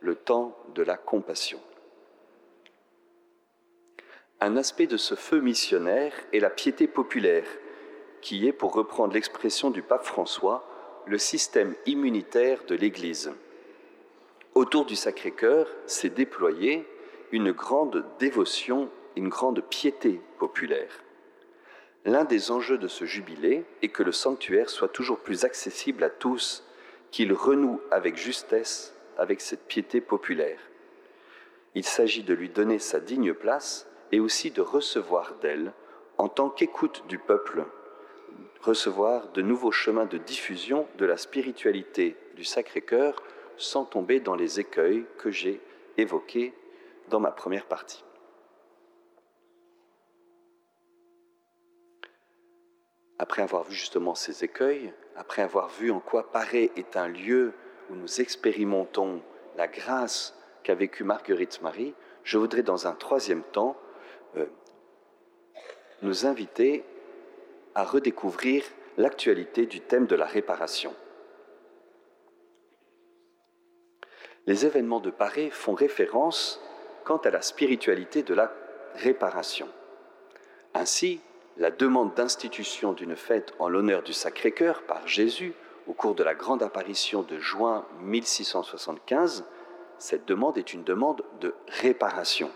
Le 0.04 0.14
temps 0.14 0.54
de 0.74 0.82
la 0.82 0.98
compassion. 0.98 1.58
Un 4.38 4.58
aspect 4.58 4.86
de 4.86 4.98
ce 4.98 5.14
feu 5.14 5.40
missionnaire 5.40 6.12
est 6.34 6.40
la 6.40 6.50
piété 6.50 6.86
populaire 6.86 7.46
qui 8.20 8.46
est, 8.46 8.52
pour 8.52 8.74
reprendre 8.74 9.14
l'expression 9.14 9.70
du 9.70 9.80
pape 9.80 10.04
François, 10.04 10.62
le 11.06 11.16
système 11.16 11.74
immunitaire 11.86 12.64
de 12.68 12.74
l'Église. 12.74 13.32
Autour 14.54 14.84
du 14.84 14.94
Sacré-Cœur 14.94 15.68
s'est 15.86 16.10
déployée 16.10 16.86
une 17.32 17.52
grande 17.52 18.04
dévotion, 18.18 18.90
une 19.16 19.30
grande 19.30 19.62
piété 19.62 20.20
populaire. 20.38 21.02
L'un 22.04 22.24
des 22.24 22.50
enjeux 22.50 22.76
de 22.76 22.88
ce 22.88 23.06
jubilé 23.06 23.64
est 23.80 23.88
que 23.88 24.02
le 24.02 24.12
sanctuaire 24.12 24.68
soit 24.68 24.88
toujours 24.88 25.20
plus 25.20 25.46
accessible 25.46 26.04
à 26.04 26.10
tous, 26.10 26.62
qu'il 27.10 27.32
renoue 27.32 27.80
avec 27.90 28.18
justesse 28.18 28.93
avec 29.18 29.40
cette 29.40 29.66
piété 29.66 30.00
populaire. 30.00 30.59
Il 31.74 31.85
s'agit 31.85 32.22
de 32.22 32.35
lui 32.35 32.48
donner 32.48 32.79
sa 32.79 33.00
digne 33.00 33.35
place 33.35 33.88
et 34.12 34.20
aussi 34.20 34.50
de 34.50 34.61
recevoir 34.61 35.35
d'elle, 35.40 35.72
en 36.18 36.29
tant 36.29 36.48
qu'écoute 36.48 37.05
du 37.09 37.18
peuple, 37.18 37.64
recevoir 38.61 39.29
de 39.33 39.42
nouveaux 39.42 39.72
chemins 39.72 40.07
de 40.07 40.18
diffusion 40.18 40.87
de 40.98 41.05
la 41.05 41.16
spiritualité 41.16 42.16
du 42.37 42.44
Sacré-Cœur 42.44 43.22
sans 43.57 43.85
tomber 43.85 44.20
dans 44.20 44.35
les 44.35 44.61
écueils 44.61 45.05
que 45.18 45.31
j'ai 45.31 45.61
évoqués 45.96 46.55
dans 47.09 47.20
ma 47.20 47.31
première 47.31 47.66
partie. 47.66 48.05
Après 53.18 53.42
avoir 53.42 53.64
vu 53.64 53.74
justement 53.74 54.14
ces 54.14 54.44
écueils, 54.44 54.92
après 55.16 55.42
avoir 55.42 55.68
vu 55.68 55.90
en 55.90 56.00
quoi 56.00 56.31
Paris 56.33 56.70
est 56.77 56.96
un 56.96 57.07
lieu 57.07 57.53
où 57.90 57.94
nous 57.94 58.20
expérimentons 58.20 59.20
la 59.57 59.68
grâce 59.68 60.37
qu'a 60.62 60.75
vécue 60.75 61.05
Marguerite 61.05 61.61
Marie, 61.62 61.94
je 62.23 62.38
voudrais 62.38 62.62
dans 62.62 62.87
un 62.87 62.92
troisième 62.92 63.42
temps 63.42 63.77
euh, 64.37 64.47
nous 66.03 66.27
inviter 66.27 66.85
à 67.75 67.85
redécouvrir 67.85 68.64
l'actualité 68.97 69.66
du 69.66 69.81
thème 69.81 70.07
de 70.07 70.16
la 70.16 70.27
réparation. 70.27 70.94
Les 74.47 74.66
événements 74.66 75.01
de 75.01 75.11
Paris 75.11 75.51
font 75.51 75.75
référence 75.75 76.61
quant 77.05 77.16
à 77.18 77.31
la 77.31 77.42
spiritualité 77.42 78.23
de 78.23 78.35
la 78.35 78.53
réparation. 78.94 79.68
Ainsi, 80.75 81.20
la 81.57 81.70
demande 81.70 82.14
d'institution 82.14 82.92
d'une 82.92 83.16
fête 83.16 83.55
en 83.59 83.68
l'honneur 83.68 84.03
du 84.03 84.12
Sacré-Cœur 84.12 84.83
par 84.83 85.07
Jésus 85.07 85.55
au 85.87 85.92
cours 85.92 86.14
de 86.14 86.23
la 86.23 86.35
grande 86.35 86.62
apparition 86.62 87.23
de 87.23 87.38
juin 87.38 87.85
1675, 88.01 89.44
cette 89.99 90.27
demande 90.27 90.59
est 90.59 90.73
une 90.73 90.85
demande 90.85 91.23
de 91.40 91.55
réparation. 91.68 92.51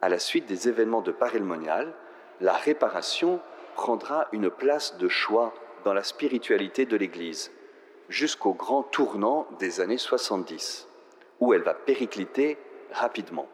À 0.00 0.08
la 0.08 0.18
suite 0.18 0.46
des 0.46 0.68
événements 0.68 1.02
de 1.02 1.12
Paris 1.12 1.40
monial 1.40 1.94
la 2.40 2.54
réparation 2.54 3.40
prendra 3.76 4.26
une 4.32 4.50
place 4.50 4.96
de 4.98 5.08
choix 5.08 5.54
dans 5.84 5.94
la 5.94 6.02
spiritualité 6.02 6.86
de 6.86 6.96
l'Église, 6.96 7.52
jusqu'au 8.08 8.52
grand 8.52 8.82
tournant 8.82 9.46
des 9.58 9.80
années 9.80 9.98
70, 9.98 10.88
où 11.40 11.54
elle 11.54 11.62
va 11.62 11.74
péricliter 11.74 12.58
rapidement. 12.90 13.46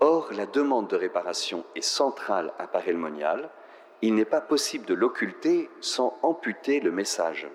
Or, 0.00 0.28
la 0.32 0.46
demande 0.46 0.88
de 0.88 0.96
réparation 0.96 1.64
est 1.74 1.82
centrale 1.82 2.52
à 2.58 2.66
Paray 2.66 2.94
monial 2.94 3.50
Il 4.02 4.14
n'est 4.14 4.24
pas 4.24 4.40
possible 4.40 4.86
de 4.86 4.94
l'occulter 4.94 5.70
sans 5.80 6.18
amputer 6.22 6.80
le 6.80 6.90
message. 6.90 7.48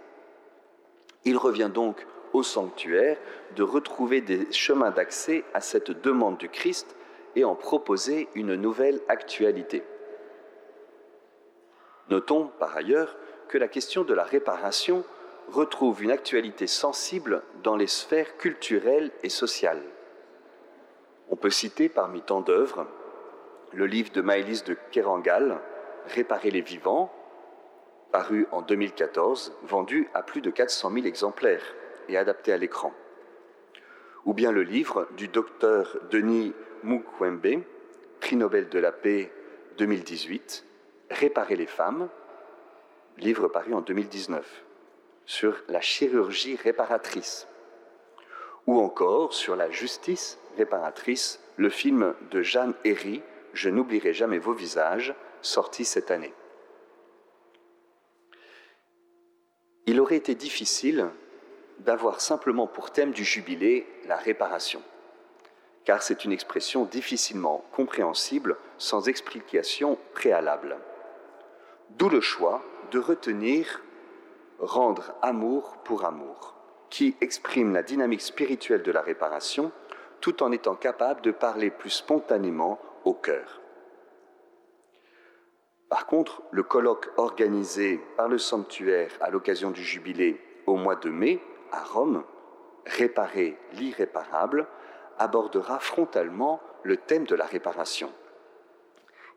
Il 1.23 1.37
revient 1.37 1.69
donc 1.73 2.05
au 2.33 2.43
sanctuaire 2.43 3.17
de 3.55 3.63
retrouver 3.63 4.21
des 4.21 4.51
chemins 4.51 4.91
d'accès 4.91 5.43
à 5.53 5.61
cette 5.61 5.91
demande 5.91 6.37
du 6.37 6.49
Christ 6.49 6.95
et 7.35 7.43
en 7.43 7.55
proposer 7.55 8.27
une 8.35 8.55
nouvelle 8.55 9.01
actualité. 9.07 9.83
Notons 12.09 12.51
par 12.59 12.75
ailleurs 12.75 13.15
que 13.47 13.57
la 13.57 13.67
question 13.67 14.03
de 14.03 14.13
la 14.13 14.23
réparation 14.23 15.03
retrouve 15.49 16.03
une 16.03 16.11
actualité 16.11 16.67
sensible 16.67 17.43
dans 17.63 17.75
les 17.75 17.87
sphères 17.87 18.37
culturelles 18.37 19.11
et 19.23 19.29
sociales. 19.29 19.81
On 21.29 21.35
peut 21.35 21.49
citer 21.49 21.89
parmi 21.89 22.21
tant 22.21 22.41
d'œuvres 22.41 22.87
le 23.73 23.85
livre 23.85 24.11
de 24.11 24.21
Maëlys 24.21 24.63
de 24.63 24.75
Kerangal, 24.91 25.59
Réparer 26.07 26.51
les 26.51 26.61
vivants, 26.61 27.11
paru 28.11 28.47
en 28.51 28.61
2014, 28.61 29.53
vendu 29.63 30.09
à 30.13 30.23
plus 30.23 30.41
de 30.41 30.49
400 30.49 30.91
000 30.91 31.05
exemplaires 31.05 31.63
et 32.09 32.17
adapté 32.17 32.51
à 32.51 32.57
l'écran. 32.57 32.93
Ou 34.25 34.33
bien 34.33 34.51
le 34.51 34.63
livre 34.63 35.07
du 35.17 35.27
docteur 35.27 35.97
Denis 36.11 36.53
Mukwembe, 36.83 37.63
prix 38.19 38.35
Nobel 38.35 38.69
de 38.69 38.79
la 38.79 38.91
paix 38.91 39.31
2018, 39.77 40.65
Réparer 41.09 41.57
les 41.57 41.67
femmes, 41.67 42.07
livre 43.17 43.47
paru 43.49 43.73
en 43.73 43.81
2019, 43.81 44.63
sur 45.25 45.55
la 45.67 45.81
chirurgie 45.81 46.55
réparatrice, 46.55 47.47
ou 48.65 48.79
encore 48.79 49.33
sur 49.33 49.55
la 49.55 49.69
justice 49.69 50.39
réparatrice, 50.57 51.39
le 51.57 51.69
film 51.69 52.13
de 52.31 52.41
Jeanne 52.41 52.73
Herry, 52.85 53.21
Je 53.53 53.69
n'oublierai 53.69 54.13
jamais 54.13 54.37
vos 54.37 54.53
visages, 54.53 55.13
sorti 55.41 55.85
cette 55.85 56.11
année. 56.11 56.33
Il 59.85 59.99
aurait 59.99 60.17
été 60.17 60.35
difficile 60.35 61.09
d'avoir 61.79 62.21
simplement 62.21 62.67
pour 62.67 62.91
thème 62.91 63.11
du 63.11 63.23
jubilé 63.23 63.87
la 64.07 64.15
réparation, 64.15 64.81
car 65.85 66.03
c'est 66.03 66.23
une 66.25 66.31
expression 66.31 66.85
difficilement 66.85 67.65
compréhensible 67.71 68.57
sans 68.77 69.07
explication 69.07 69.97
préalable. 70.13 70.77
D'où 71.91 72.09
le 72.09 72.21
choix 72.21 72.63
de 72.91 72.99
retenir 72.99 73.81
rendre 74.59 75.15
amour 75.21 75.77
pour 75.83 76.05
amour, 76.05 76.55
qui 76.89 77.15
exprime 77.21 77.73
la 77.73 77.83
dynamique 77.83 78.21
spirituelle 78.21 78.83
de 78.83 78.91
la 78.91 79.01
réparation 79.01 79.71
tout 80.19 80.43
en 80.43 80.51
étant 80.51 80.75
capable 80.75 81.21
de 81.21 81.31
parler 81.31 81.71
plus 81.71 81.89
spontanément 81.89 82.79
au 83.03 83.13
cœur. 83.13 83.60
Par 85.91 86.05
contre, 86.05 86.41
le 86.51 86.63
colloque 86.63 87.09
organisé 87.17 87.99
par 88.15 88.29
le 88.29 88.37
sanctuaire 88.37 89.11
à 89.19 89.29
l'occasion 89.29 89.71
du 89.71 89.83
jubilé 89.83 90.39
au 90.65 90.77
mois 90.77 90.95
de 90.95 91.09
mai 91.09 91.41
à 91.73 91.83
Rome, 91.83 92.23
Réparer 92.85 93.57
l'irréparable, 93.73 94.67
abordera 95.19 95.79
frontalement 95.79 96.61
le 96.81 96.95
thème 96.95 97.25
de 97.25 97.35
la 97.35 97.45
réparation. 97.45 98.09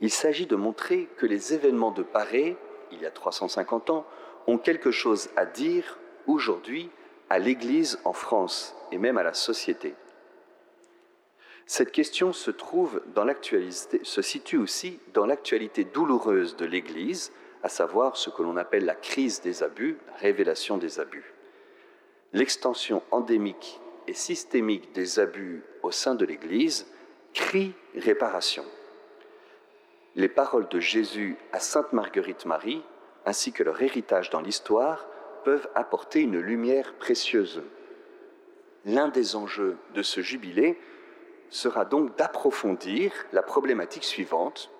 Il 0.00 0.10
s'agit 0.10 0.46
de 0.46 0.54
montrer 0.54 1.10
que 1.16 1.26
les 1.26 1.54
événements 1.54 1.90
de 1.90 2.04
Paris, 2.04 2.56
il 2.92 3.02
y 3.02 3.06
a 3.06 3.10
350 3.10 3.90
ans, 3.90 4.06
ont 4.46 4.56
quelque 4.56 4.92
chose 4.92 5.30
à 5.36 5.46
dire 5.46 5.98
aujourd'hui 6.26 6.88
à 7.30 7.40
l'Église 7.40 7.98
en 8.04 8.12
France 8.12 8.76
et 8.92 8.98
même 8.98 9.18
à 9.18 9.24
la 9.24 9.34
société. 9.34 9.94
Cette 11.66 11.92
question 11.92 12.33
se 12.33 12.50
trouve 12.50 13.00
situe 14.20 14.59
aussi 14.59 15.00
dans 15.14 15.27
l'actualité 15.27 15.85
douloureuse 15.85 16.57
de 16.57 16.66
l'Église, 16.66 17.33
à 17.62 17.68
savoir 17.68 18.16
ce 18.16 18.29
que 18.29 18.42
l'on 18.42 18.59
appelle 18.59 18.85
la 18.85 18.94
crise 18.94 19.40
des 19.40 19.62
abus, 19.62 19.96
la 20.09 20.16
révélation 20.18 20.77
des 20.77 21.00
abus. 21.00 21.33
L'extension 22.35 23.03
endémique 23.11 23.81
et 24.07 24.12
systémique 24.12 24.92
des 24.92 25.18
abus 25.18 25.62
au 25.83 25.90
sein 25.90 26.14
de 26.14 26.27
l'Église 26.27 26.87
crie 27.33 27.72
réparation. 27.96 28.64
Les 30.14 30.29
paroles 30.29 30.68
de 30.68 30.81
Jésus 30.81 31.37
à 31.53 31.59
Sainte 31.59 31.92
Marguerite 31.92 32.44
Marie, 32.44 32.83
ainsi 33.24 33.53
que 33.53 33.62
leur 33.62 33.81
héritage 33.81 34.29
dans 34.29 34.42
l'histoire, 34.42 35.07
peuvent 35.44 35.68
apporter 35.74 36.20
une 36.20 36.38
lumière 36.38 36.94
précieuse. 36.94 37.62
L'un 38.85 39.09
des 39.09 39.35
enjeux 39.35 39.79
de 39.94 40.03
ce 40.03 40.20
jubilé 40.20 40.79
sera 41.54 41.84
donc 41.84 42.16
d'approfondir 42.16 43.12
la 43.32 43.42
problématique 43.42 44.02
suivante. 44.02 44.72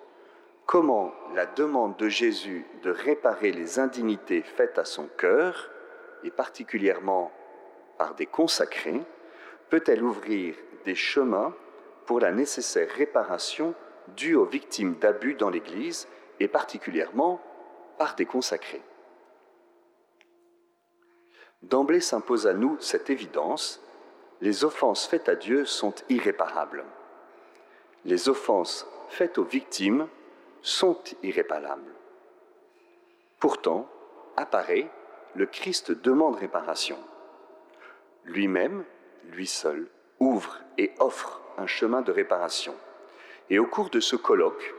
Comment 0.65 1.13
la 1.33 1.45
demande 1.45 1.95
de 1.95 2.09
Jésus 2.09 2.65
de 2.83 2.91
réparer 2.91 3.53
les 3.53 3.79
indignités 3.79 4.41
faites 4.41 4.77
à 4.77 4.83
son 4.83 5.07
cœur, 5.17 5.69
et 6.23 6.31
particulièrement 6.31 7.31
par 7.97 8.13
des 8.15 8.25
consacrés, 8.25 9.01
peut-elle 9.69 10.03
ouvrir 10.03 10.55
des 10.83 10.95
chemins 10.95 11.53
pour 12.05 12.19
la 12.19 12.31
nécessaire 12.31 12.89
réparation 12.89 13.73
due 14.17 14.35
aux 14.35 14.45
victimes 14.45 14.95
d'abus 14.95 15.35
dans 15.35 15.49
l'Église, 15.49 16.09
et 16.41 16.49
particulièrement 16.49 17.39
par 17.97 18.15
des 18.15 18.25
consacrés? 18.25 18.83
D'emblée 21.61 22.01
s'impose 22.01 22.47
à 22.47 22.53
nous 22.53 22.75
cette 22.81 23.09
évidence 23.09 23.81
les 24.41 24.63
offenses 24.63 25.07
faites 25.07 25.29
à 25.29 25.35
Dieu 25.35 25.65
sont 25.65 25.93
irréparables. 26.09 26.83
Les 28.03 28.29
offenses 28.29 28.87
faites 29.09 29.37
aux 29.37 29.43
victimes 29.43 30.07
sont 30.61 30.99
irréparables. 31.23 31.93
Pourtant, 33.39 33.87
apparaît, 34.35 34.89
le 35.35 35.45
Christ 35.45 35.91
demande 35.91 36.35
réparation. 36.35 36.97
Lui-même, 38.25 38.83
lui 39.31 39.47
seul, 39.47 39.87
ouvre 40.19 40.59
et 40.77 40.91
offre 40.99 41.41
un 41.57 41.67
chemin 41.67 42.01
de 42.01 42.11
réparation. 42.11 42.75
Et 43.49 43.59
au 43.59 43.65
cours 43.65 43.89
de 43.89 43.99
ce 43.99 44.15
colloque, 44.15 44.73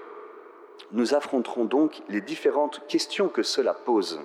nous 0.92 1.14
affronterons 1.14 1.64
donc 1.64 2.02
les 2.08 2.20
différentes 2.20 2.86
questions 2.86 3.28
que 3.28 3.42
cela 3.42 3.74
pose 3.74 4.20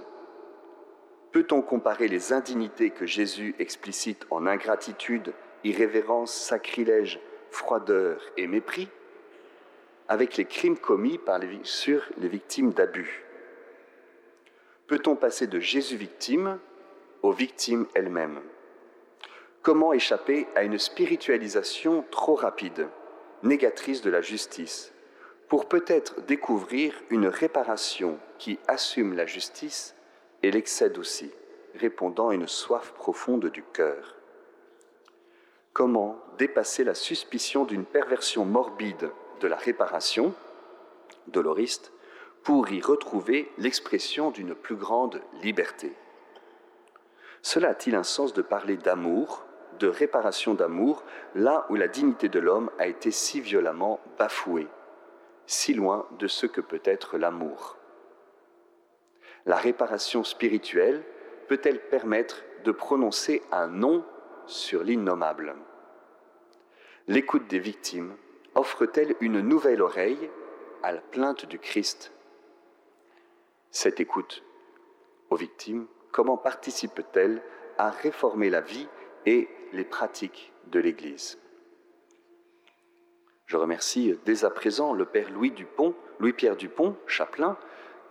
Peut-on 1.31 1.61
comparer 1.61 2.07
les 2.09 2.33
indignités 2.33 2.89
que 2.89 3.05
Jésus 3.05 3.55
explicite 3.57 4.25
en 4.31 4.45
ingratitude, 4.45 5.33
irrévérence, 5.63 6.33
sacrilège, 6.33 7.19
froideur 7.51 8.21
et 8.37 8.47
mépris 8.47 8.89
avec 10.07 10.35
les 10.35 10.45
crimes 10.45 10.77
commis 10.77 11.19
sur 11.63 12.03
les 12.17 12.27
victimes 12.27 12.73
d'abus? 12.73 13.23
Peut-on 14.87 15.15
passer 15.15 15.47
de 15.47 15.61
Jésus 15.61 15.95
victime 15.95 16.59
aux 17.21 17.31
victimes 17.31 17.87
elles-mêmes? 17.93 18.41
Comment 19.61 19.93
échapper 19.93 20.47
à 20.55 20.63
une 20.63 20.79
spiritualisation 20.79 22.03
trop 22.11 22.35
rapide, 22.35 22.89
négatrice 23.41 24.01
de 24.01 24.09
la 24.09 24.19
justice, 24.19 24.91
pour 25.47 25.69
peut-être 25.69 26.19
découvrir 26.25 26.93
une 27.09 27.27
réparation 27.27 28.19
qui 28.37 28.59
assume 28.67 29.13
la 29.13 29.25
justice 29.25 29.95
et 30.43 30.51
l'excède 30.51 30.97
aussi, 30.97 31.31
répondant 31.75 32.29
à 32.29 32.35
une 32.35 32.47
soif 32.47 32.93
profonde 32.93 33.47
du 33.47 33.63
cœur. 33.63 34.15
Comment 35.73 36.19
dépasser 36.37 36.83
la 36.83 36.95
suspicion 36.95 37.63
d'une 37.63 37.85
perversion 37.85 38.45
morbide 38.45 39.11
de 39.39 39.47
la 39.47 39.55
réparation, 39.55 40.33
doloriste, 41.27 41.91
pour 42.43 42.69
y 42.71 42.81
retrouver 42.81 43.51
l'expression 43.57 44.31
d'une 44.31 44.55
plus 44.55 44.75
grande 44.75 45.21
liberté? 45.41 45.93
Cela 47.41 47.69
a-t-il 47.69 47.95
un 47.95 48.03
sens 48.03 48.33
de 48.33 48.41
parler 48.41 48.77
d'amour, 48.77 49.45
de 49.79 49.87
réparation 49.87 50.53
d'amour, 50.53 51.03
là 51.33 51.65
où 51.69 51.75
la 51.75 51.87
dignité 51.87 52.29
de 52.29 52.39
l'homme 52.39 52.69
a 52.77 52.87
été 52.87 53.09
si 53.09 53.41
violemment 53.41 53.99
bafouée, 54.19 54.67
si 55.47 55.73
loin 55.73 56.05
de 56.19 56.27
ce 56.27 56.45
que 56.45 56.61
peut 56.61 56.81
être 56.83 57.17
l'amour? 57.17 57.77
La 59.45 59.55
réparation 59.55 60.23
spirituelle 60.23 61.03
peut-elle 61.47 61.79
permettre 61.79 62.43
de 62.63 62.71
prononcer 62.71 63.41
un 63.51 63.67
non 63.67 64.05
sur 64.45 64.83
l'innommable? 64.83 65.55
L'écoute 67.07 67.47
des 67.47 67.59
victimes 67.59 68.15
offre-t-elle 68.55 69.15
une 69.21 69.41
nouvelle 69.41 69.81
oreille 69.81 70.29
à 70.83 70.91
la 70.91 71.01
plainte 71.01 71.45
du 71.45 71.59
Christ? 71.59 72.11
Cette 73.71 73.99
écoute 73.99 74.43
aux 75.29 75.35
victimes, 75.35 75.87
comment 76.11 76.37
participe-t-elle 76.37 77.41
à 77.77 77.89
réformer 77.89 78.49
la 78.49 78.61
vie 78.61 78.87
et 79.25 79.49
les 79.71 79.85
pratiques 79.85 80.51
de 80.67 80.79
l'Église? 80.79 81.39
Je 83.45 83.57
remercie 83.57 84.17
dès 84.25 84.45
à 84.45 84.49
présent 84.49 84.93
le 84.93 85.05
Père 85.05 85.29
Louis 85.31 85.51
Dupont, 85.51 85.95
Louis-Pierre 86.19 86.55
Dupont, 86.55 86.95
chapelain, 87.07 87.57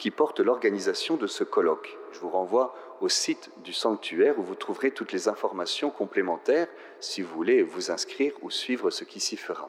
qui 0.01 0.11
porte 0.11 0.41
l'organisation 0.41 1.19
de 1.19 1.27
ce 1.27 1.45
colloque. 1.45 1.99
Je 2.13 2.21
vous 2.21 2.31
renvoie 2.31 2.75
au 3.03 3.11
site 3.11 3.51
du 3.63 3.75
sanctuaire 3.75 4.39
où 4.39 4.43
vous 4.43 4.55
trouverez 4.55 4.93
toutes 4.93 5.13
les 5.13 5.29
informations 5.29 5.91
complémentaires 5.91 6.69
si 7.01 7.21
vous 7.21 7.35
voulez 7.35 7.63
vous 7.63 7.91
inscrire 7.91 8.33
ou 8.41 8.51
suivre 8.51 8.89
ce 8.89 9.05
qui 9.05 9.21
s'y 9.21 9.37
fera. 9.37 9.69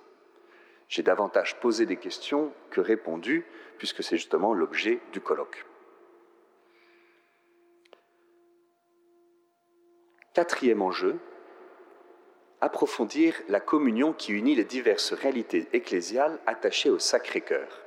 J'ai 0.87 1.03
davantage 1.03 1.59
posé 1.59 1.85
des 1.85 1.97
questions 1.97 2.53
que 2.69 2.79
répondu, 2.79 3.45
puisque 3.77 4.03
c'est 4.03 4.15
justement 4.15 4.53
l'objet 4.53 5.01
du 5.11 5.19
colloque. 5.19 5.65
Quatrième 10.33 10.81
enjeu, 10.81 11.19
approfondir 12.61 13.35
la 13.49 13.59
communion 13.59 14.13
qui 14.13 14.31
unit 14.31 14.55
les 14.55 14.63
diverses 14.63 15.11
réalités 15.11 15.67
ecclésiales 15.73 16.39
attachées 16.45 16.89
au 16.89 16.99
Sacré-Cœur 16.99 17.80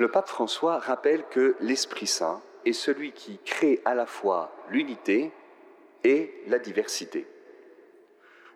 le 0.00 0.08
pape 0.08 0.28
François 0.28 0.78
rappelle 0.78 1.24
que 1.28 1.56
l'Esprit 1.60 2.06
Saint 2.06 2.40
est 2.64 2.72
celui 2.72 3.12
qui 3.12 3.38
crée 3.44 3.82
à 3.84 3.94
la 3.94 4.06
fois 4.06 4.50
l'unité 4.70 5.30
et 6.04 6.42
la 6.46 6.58
diversité. 6.58 7.26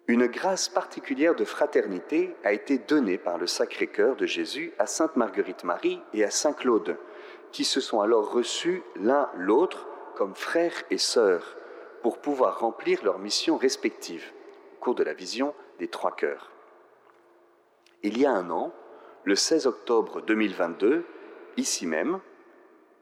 Une 0.09 0.27
grâce 0.27 0.71
particulière 0.71 1.35
de 1.35 1.45
fraternité 1.45 2.35
a 2.45 2.55
été 2.55 2.79
donnée 2.79 3.19
par 3.19 3.37
le 3.37 3.47
Sacré-Cœur 3.47 4.17
de 4.17 4.25
Jésus 4.25 4.73
à 4.79 4.87
Sainte 4.87 5.17
Marguerite 5.17 5.65
Marie 5.65 6.01
et 6.15 6.25
à 6.25 6.31
Saint 6.31 6.55
Claude, 6.55 6.97
qui 7.53 7.65
se 7.65 7.83
sont 7.83 8.01
alors 8.01 8.33
reçus 8.33 8.83
l'un 8.97 9.29
l'autre 9.37 9.87
comme 10.15 10.35
frères 10.35 10.83
et 10.91 10.97
sœurs 10.97 11.59
pour 12.01 12.23
pouvoir 12.23 12.61
remplir 12.61 13.05
leurs 13.05 13.19
missions 13.19 13.59
respectives 13.59 14.33
au 14.79 14.83
cours 14.83 14.95
de 14.95 15.05
la 15.05 15.13
vision 15.13 15.55
des 15.79 15.89
trois 15.89 16.17
cœurs. 16.17 16.51
Il 18.03 18.17
y 18.17 18.25
a 18.25 18.33
un 18.33 18.49
an, 18.49 18.73
le 19.25 19.35
16 19.35 19.67
octobre 19.67 20.23
2022, 20.23 21.05
ici 21.57 21.87
même, 21.87 22.21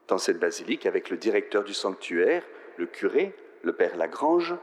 dans 0.07 0.17
cette 0.17 0.39
basilique, 0.39 0.85
avec 0.85 1.09
le 1.09 1.17
directeur 1.17 1.63
du 1.63 1.73
sanctuaire, 1.73 2.43
le 2.77 2.85
curé, 2.85 3.35
le 3.63 3.73
père 3.73 3.95
Lagrange, 3.95 4.55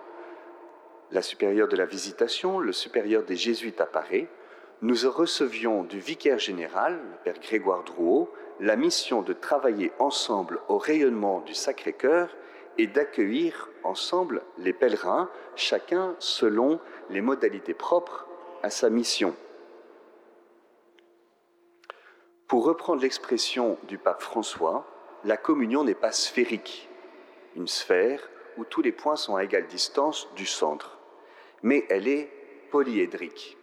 la 1.12 1.22
supérieure 1.22 1.68
de 1.68 1.76
la 1.76 1.86
visitation, 1.86 2.58
le 2.58 2.72
supérieur 2.72 3.24
des 3.24 3.36
jésuites 3.36 3.80
à 3.80 3.86
Paris, 3.86 4.28
nous 4.82 4.96
recevions 5.10 5.82
du 5.84 5.98
vicaire 5.98 6.38
général, 6.38 6.94
le 6.94 7.16
père 7.24 7.40
Grégoire 7.40 7.84
Drouot, 7.84 8.30
la 8.60 8.76
mission 8.76 9.22
de 9.22 9.32
travailler 9.32 9.92
ensemble 9.98 10.60
au 10.68 10.78
rayonnement 10.78 11.40
du 11.40 11.54
Sacré-Cœur 11.54 12.34
et 12.78 12.86
d'accueillir 12.86 13.68
ensemble 13.82 14.42
les 14.58 14.72
pèlerins, 14.72 15.28
chacun 15.56 16.14
selon 16.18 16.80
les 17.10 17.20
modalités 17.20 17.74
propres 17.74 18.26
à 18.62 18.70
sa 18.70 18.88
mission. 18.90 19.34
Pour 22.50 22.64
reprendre 22.64 23.02
l'expression 23.02 23.78
du 23.86 23.96
pape 23.96 24.22
François, 24.22 24.84
la 25.22 25.36
communion 25.36 25.84
n'est 25.84 25.94
pas 25.94 26.10
sphérique, 26.10 26.88
une 27.54 27.68
sphère 27.68 28.28
où 28.56 28.64
tous 28.64 28.82
les 28.82 28.90
points 28.90 29.14
sont 29.14 29.36
à 29.36 29.44
égale 29.44 29.68
distance 29.68 30.26
du 30.34 30.46
centre, 30.46 30.98
mais 31.62 31.86
elle 31.90 32.08
est 32.08 32.28
polyédrique. 32.72 33.56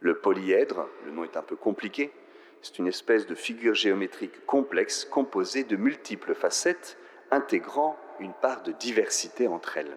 Le 0.00 0.18
polyèdre, 0.18 0.86
le 1.06 1.12
nom 1.12 1.24
est 1.24 1.38
un 1.38 1.42
peu 1.42 1.56
compliqué, 1.56 2.12
c'est 2.60 2.78
une 2.78 2.88
espèce 2.88 3.26
de 3.26 3.34
figure 3.34 3.74
géométrique 3.74 4.44
complexe 4.44 5.06
composée 5.06 5.64
de 5.64 5.76
multiples 5.76 6.34
facettes 6.34 6.98
intégrant 7.30 7.96
une 8.20 8.34
part 8.34 8.62
de 8.64 8.72
diversité 8.72 9.48
entre 9.48 9.78
elles. 9.78 9.96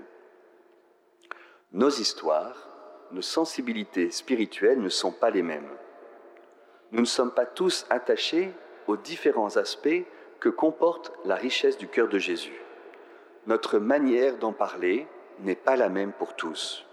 Nos 1.73 1.89
histoires, 1.89 2.69
nos 3.11 3.21
sensibilités 3.21 4.11
spirituelles 4.11 4.79
ne 4.79 4.87
sont 4.87 5.11
pas 5.11 5.29
les 5.29 5.43
mêmes. 5.43 5.69
Nous 6.91 7.01
ne 7.01 7.05
sommes 7.05 7.31
pas 7.31 7.45
tous 7.45 7.85
attachés 7.89 8.51
aux 8.87 8.97
différents 8.97 9.57
aspects 9.57 10.03
que 10.39 10.49
comporte 10.49 11.11
la 11.25 11.35
richesse 11.35 11.77
du 11.77 11.87
cœur 11.87 12.07
de 12.07 12.17
Jésus. 12.17 12.61
Notre 13.45 13.77
manière 13.77 14.37
d'en 14.37 14.53
parler 14.53 15.07
n'est 15.39 15.55
pas 15.55 15.75
la 15.75 15.89
même 15.89 16.11
pour 16.11 16.35
tous, 16.35 16.85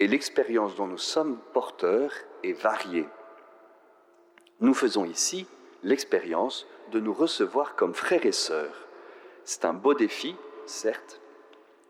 et 0.00 0.06
l'expérience 0.06 0.74
dont 0.76 0.86
nous 0.86 0.98
sommes 0.98 1.38
porteurs 1.52 2.12
est 2.42 2.52
variée. 2.52 3.06
Nous 4.60 4.74
faisons 4.74 5.04
ici 5.04 5.46
l'expérience 5.82 6.66
de 6.92 7.00
nous 7.00 7.12
recevoir 7.12 7.76
comme 7.76 7.94
frères 7.94 8.26
et 8.26 8.32
sœurs. 8.32 8.86
C'est 9.44 9.64
un 9.64 9.74
beau 9.74 9.94
défi, 9.94 10.34
certes, 10.64 11.20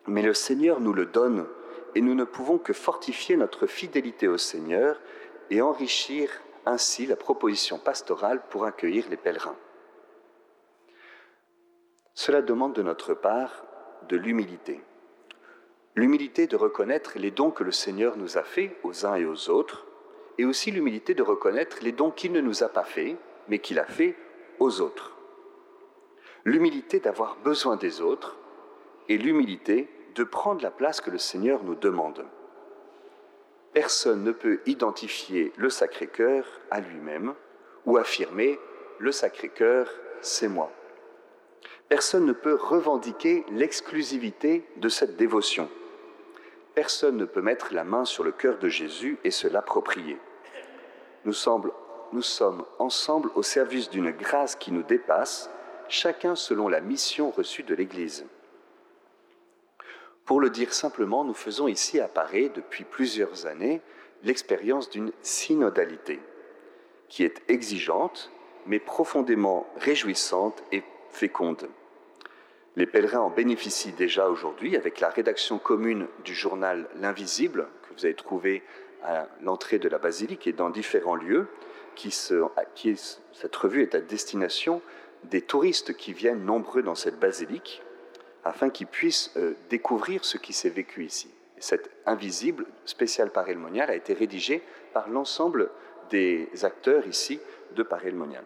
mais 0.06 0.22
le 0.22 0.35
Seigneur 0.35 0.80
nous 0.80 0.92
le 0.92 1.06
donne 1.06 1.46
et 1.94 2.00
nous 2.00 2.14
ne 2.14 2.24
pouvons 2.24 2.59
que 2.59 2.72
fortifier 2.72 3.37
notre 3.37 3.66
fidélité 3.66 4.28
au 4.28 4.37
Seigneur 4.37 5.00
et 5.50 5.62
enrichir 5.62 6.28
ainsi 6.66 7.07
la 7.07 7.16
proposition 7.16 7.79
pastorale 7.79 8.42
pour 8.50 8.64
accueillir 8.64 9.07
les 9.09 9.16
pèlerins. 9.16 9.57
Cela 12.14 12.42
demande 12.42 12.74
de 12.74 12.83
notre 12.83 13.14
part 13.14 13.64
de 14.09 14.16
l'humilité. 14.16 14.81
L'humilité 15.94 16.46
de 16.46 16.57
reconnaître 16.57 17.18
les 17.18 17.31
dons 17.31 17.50
que 17.50 17.64
le 17.64 17.72
Seigneur 17.72 18.16
nous 18.16 18.37
a 18.37 18.42
faits 18.42 18.76
aux 18.83 19.07
uns 19.07 19.14
et 19.14 19.24
aux 19.24 19.48
autres, 19.48 19.87
et 20.38 20.44
aussi 20.44 20.70
l'humilité 20.70 21.14
de 21.14 21.22
reconnaître 21.22 21.79
les 21.83 21.92
dons 21.92 22.11
qu'il 22.11 22.33
ne 22.33 22.40
nous 22.40 22.62
a 22.62 22.68
pas 22.68 22.85
faits, 22.85 23.16
mais 23.48 23.59
qu'il 23.59 23.79
a 23.79 23.85
faits 23.85 24.16
aux 24.59 24.81
autres. 24.81 25.16
L'humilité 26.44 27.00
d'avoir 27.00 27.37
besoin 27.37 27.76
des 27.76 28.00
autres, 28.00 28.37
et 29.09 29.18
l'humilité 29.18 29.88
de 30.14 30.24
prendre 30.24 30.62
la 30.62 30.70
place 30.70 31.00
que 31.00 31.11
le 31.11 31.18
Seigneur 31.18 31.62
nous 31.64 31.74
demande. 31.74 32.24
Personne 33.76 34.24
ne 34.24 34.32
peut 34.32 34.60
identifier 34.64 35.52
le 35.58 35.68
Sacré-Cœur 35.68 36.46
à 36.70 36.80
lui-même 36.80 37.34
ou 37.84 37.98
affirmer 37.98 38.58
le 38.98 39.12
Sacré-Cœur, 39.12 39.86
c'est 40.22 40.48
moi. 40.48 40.72
Personne 41.90 42.24
ne 42.24 42.32
peut 42.32 42.54
revendiquer 42.54 43.44
l'exclusivité 43.50 44.64
de 44.78 44.88
cette 44.88 45.18
dévotion. 45.18 45.68
Personne 46.74 47.18
ne 47.18 47.26
peut 47.26 47.42
mettre 47.42 47.74
la 47.74 47.84
main 47.84 48.06
sur 48.06 48.24
le 48.24 48.32
cœur 48.32 48.56
de 48.56 48.70
Jésus 48.70 49.18
et 49.24 49.30
se 49.30 49.46
l'approprier. 49.46 50.16
Nous, 51.26 51.34
nous 52.12 52.22
sommes 52.22 52.64
ensemble 52.78 53.28
au 53.34 53.42
service 53.42 53.90
d'une 53.90 54.10
grâce 54.10 54.56
qui 54.56 54.72
nous 54.72 54.84
dépasse, 54.84 55.50
chacun 55.90 56.34
selon 56.34 56.68
la 56.68 56.80
mission 56.80 57.30
reçue 57.30 57.62
de 57.62 57.74
l'Église. 57.74 58.24
Pour 60.26 60.40
le 60.40 60.50
dire 60.50 60.74
simplement, 60.74 61.24
nous 61.24 61.34
faisons 61.34 61.68
ici 61.68 62.00
apparaître 62.00 62.54
depuis 62.54 62.82
plusieurs 62.84 63.46
années 63.46 63.80
l'expérience 64.24 64.90
d'une 64.90 65.12
synodalité 65.22 66.20
qui 67.08 67.22
est 67.24 67.42
exigeante 67.48 68.32
mais 68.66 68.80
profondément 68.80 69.66
réjouissante 69.76 70.64
et 70.72 70.82
féconde. 71.10 71.68
Les 72.74 72.86
pèlerins 72.86 73.20
en 73.20 73.30
bénéficient 73.30 73.92
déjà 73.92 74.28
aujourd'hui 74.28 74.76
avec 74.76 74.98
la 74.98 75.08
rédaction 75.08 75.58
commune 75.58 76.08
du 76.24 76.34
journal 76.34 76.88
L'Invisible, 76.96 77.68
que 77.82 77.94
vous 77.94 78.04
avez 78.04 78.14
trouvé 78.14 78.64
à 79.04 79.28
l'entrée 79.42 79.78
de 79.78 79.88
la 79.88 79.98
basilique 79.98 80.48
et 80.48 80.52
dans 80.52 80.70
différents 80.70 81.14
lieux. 81.14 81.46
Cette 82.10 83.56
revue 83.56 83.82
est 83.82 83.94
à 83.94 84.00
destination 84.00 84.82
des 85.24 85.40
touristes 85.40 85.96
qui 85.96 86.12
viennent 86.12 86.44
nombreux 86.44 86.82
dans 86.82 86.96
cette 86.96 87.20
basilique 87.20 87.82
afin 88.46 88.70
qu'ils 88.70 88.87
puissent 88.87 89.32
euh, 89.37 89.54
découvrir 89.70 90.24
ce 90.24 90.38
qui 90.38 90.52
s'est 90.52 90.70
vécu 90.70 91.04
ici. 91.04 91.28
Et 91.59 91.61
cet 91.61 91.90
invisible 92.06 92.66
spécial 92.85 93.30
Paris 93.30 93.56
Monial 93.56 93.90
a 93.90 93.96
été 93.96 94.14
rédigé 94.14 94.62
par 94.92 95.09
l'ensemble 95.09 95.70
des 96.11 96.48
acteurs 96.62 97.06
ici 97.06 97.40
de 97.74 97.82
Paris 97.82 98.12
Monial. 98.12 98.44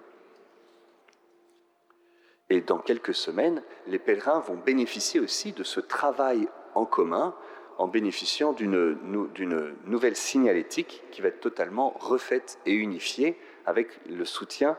Et 2.49 2.63
dans 2.63 2.79
quelques 2.79 3.15
semaines, 3.15 3.63
les 3.87 3.99
pèlerins 3.99 4.41
vont 4.41 4.57
bénéficier 4.57 5.21
aussi 5.21 5.53
de 5.53 5.63
ce 5.63 5.81
travail 5.81 6.49
en 6.75 6.87
commun 6.87 7.35
en 7.79 7.87
bénéficiant 7.87 8.53
d'une 8.53 9.75
nouvelle 9.87 10.17
signalétique 10.17 11.03
qui 11.11 11.21
va 11.21 11.29
être 11.29 11.41
totalement 11.41 11.95
refaite 11.99 12.59
et 12.67 12.73
unifiée 12.73 13.39
avec 13.67 14.01
le 14.07 14.25
soutien 14.25 14.77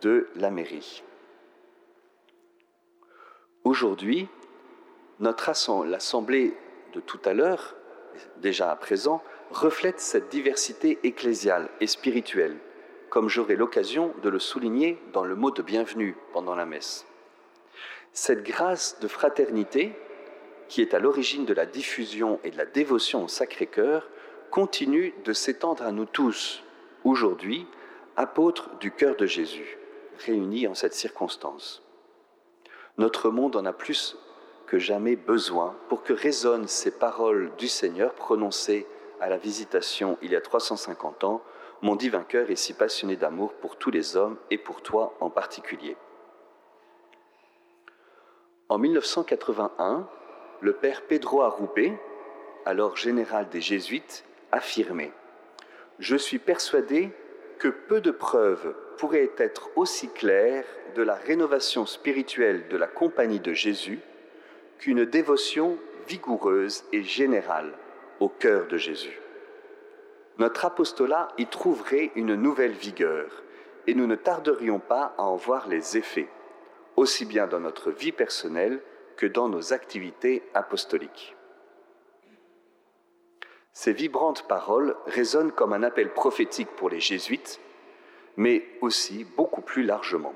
de 0.00 0.28
la 0.36 0.50
mairie. 0.50 1.02
Aujourd'hui, 3.64 4.28
notre 5.20 5.84
l'assemblée 5.84 6.56
de 6.92 7.00
tout 7.00 7.20
à 7.24 7.34
l'heure, 7.34 7.76
déjà 8.38 8.70
à 8.70 8.76
présent, 8.76 9.22
reflète 9.50 10.00
cette 10.00 10.28
diversité 10.28 10.98
ecclésiale 11.02 11.68
et 11.80 11.86
spirituelle 11.86 12.56
comme 13.10 13.28
j'aurai 13.28 13.56
l'occasion 13.56 14.14
de 14.22 14.28
le 14.28 14.38
souligner 14.38 15.02
dans 15.12 15.24
le 15.24 15.34
mot 15.34 15.50
de 15.50 15.62
bienvenue 15.62 16.16
pendant 16.32 16.54
la 16.54 16.64
messe. 16.64 17.06
Cette 18.12 18.44
grâce 18.44 18.98
de 19.00 19.08
fraternité, 19.08 19.92
qui 20.68 20.80
est 20.80 20.94
à 20.94 21.00
l'origine 21.00 21.44
de 21.44 21.52
la 21.52 21.66
diffusion 21.66 22.38
et 22.44 22.50
de 22.50 22.56
la 22.56 22.66
dévotion 22.66 23.24
au 23.24 23.28
Sacré-Cœur, 23.28 24.08
continue 24.50 25.12
de 25.24 25.32
s'étendre 25.32 25.82
à 25.82 25.90
nous 25.90 26.06
tous, 26.06 26.62
aujourd'hui, 27.04 27.66
apôtres 28.16 28.70
du 28.78 28.92
cœur 28.92 29.16
de 29.16 29.26
Jésus, 29.26 29.78
réunis 30.24 30.68
en 30.68 30.74
cette 30.74 30.94
circonstance. 30.94 31.82
Notre 32.96 33.30
monde 33.30 33.56
en 33.56 33.64
a 33.64 33.72
plus 33.72 34.16
que 34.70 34.78
jamais 34.78 35.16
besoin 35.16 35.76
pour 35.88 36.04
que 36.04 36.12
résonnent 36.12 36.68
ces 36.68 36.92
paroles 36.92 37.50
du 37.58 37.66
Seigneur 37.66 38.14
prononcées 38.14 38.86
à 39.20 39.28
la 39.28 39.36
visitation 39.36 40.16
il 40.22 40.30
y 40.30 40.36
a 40.36 40.40
350 40.40 41.24
ans 41.24 41.42
mon 41.82 41.96
divin 41.96 42.22
cœur 42.22 42.52
est 42.52 42.56
si 42.56 42.72
passionné 42.74 43.16
d'amour 43.16 43.54
pour 43.54 43.78
tous 43.78 43.90
les 43.90 44.16
hommes 44.16 44.36
et 44.48 44.58
pour 44.58 44.80
toi 44.80 45.16
en 45.18 45.28
particulier. 45.28 45.96
En 48.68 48.78
1981, 48.78 50.08
le 50.60 50.72
père 50.74 51.02
Pedro 51.02 51.42
Arrupe, 51.42 51.98
alors 52.64 52.96
général 52.96 53.48
des 53.48 53.60
Jésuites, 53.60 54.24
affirmait 54.52 55.12
Je 55.98 56.14
suis 56.14 56.38
persuadé 56.38 57.10
que 57.58 57.66
peu 57.66 58.00
de 58.00 58.12
preuves 58.12 58.76
pourraient 58.98 59.32
être 59.36 59.70
aussi 59.74 60.08
claires 60.10 60.66
de 60.94 61.02
la 61.02 61.16
rénovation 61.16 61.86
spirituelle 61.86 62.68
de 62.68 62.76
la 62.76 62.86
compagnie 62.86 63.40
de 63.40 63.52
Jésus 63.52 64.00
qu'une 64.80 65.04
dévotion 65.04 65.78
vigoureuse 66.08 66.84
et 66.92 67.04
générale 67.04 67.72
au 68.18 68.28
cœur 68.28 68.66
de 68.66 68.76
Jésus 68.76 69.20
notre 70.40 70.64
apostolat 70.64 71.28
y 71.36 71.46
trouverait 71.46 72.12
une 72.16 72.34
nouvelle 72.34 72.72
vigueur, 72.72 73.42
et 73.86 73.94
nous 73.94 74.06
ne 74.06 74.14
tarderions 74.14 74.78
pas 74.78 75.14
à 75.18 75.24
en 75.24 75.36
voir 75.36 75.68
les 75.68 75.98
effets, 75.98 76.28
aussi 76.96 77.26
bien 77.26 77.46
dans 77.46 77.60
notre 77.60 77.90
vie 77.90 78.10
personnelle 78.10 78.80
que 79.18 79.26
dans 79.26 79.50
nos 79.50 79.74
activités 79.74 80.42
apostoliques. 80.54 81.36
Ces 83.74 83.92
vibrantes 83.92 84.48
paroles 84.48 84.96
résonnent 85.04 85.52
comme 85.52 85.74
un 85.74 85.82
appel 85.82 86.10
prophétique 86.14 86.70
pour 86.70 86.88
les 86.88 87.00
jésuites, 87.00 87.60
mais 88.38 88.66
aussi 88.80 89.24
beaucoup 89.36 89.60
plus 89.60 89.82
largement. 89.82 90.34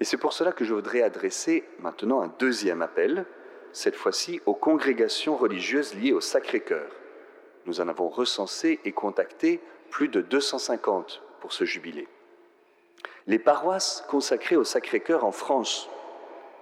Et 0.00 0.04
c'est 0.04 0.16
pour 0.16 0.32
cela 0.32 0.52
que 0.52 0.64
je 0.64 0.72
voudrais 0.72 1.02
adresser 1.02 1.64
maintenant 1.80 2.22
un 2.22 2.32
deuxième 2.38 2.80
appel, 2.80 3.26
cette 3.72 3.96
fois-ci 3.96 4.40
aux 4.46 4.54
congrégations 4.54 5.36
religieuses 5.36 5.94
liées 5.94 6.12
au 6.12 6.20
Sacré-Cœur 6.20 6.90
nous 7.66 7.80
en 7.80 7.88
avons 7.88 8.08
recensé 8.08 8.80
et 8.84 8.92
contacté 8.92 9.60
plus 9.90 10.08
de 10.08 10.20
250 10.20 11.22
pour 11.40 11.52
ce 11.52 11.64
jubilé. 11.64 12.08
Les 13.26 13.38
paroisses 13.38 14.04
consacrées 14.08 14.56
au 14.56 14.64
Sacré-Cœur 14.64 15.24
en 15.24 15.32
France, 15.32 15.88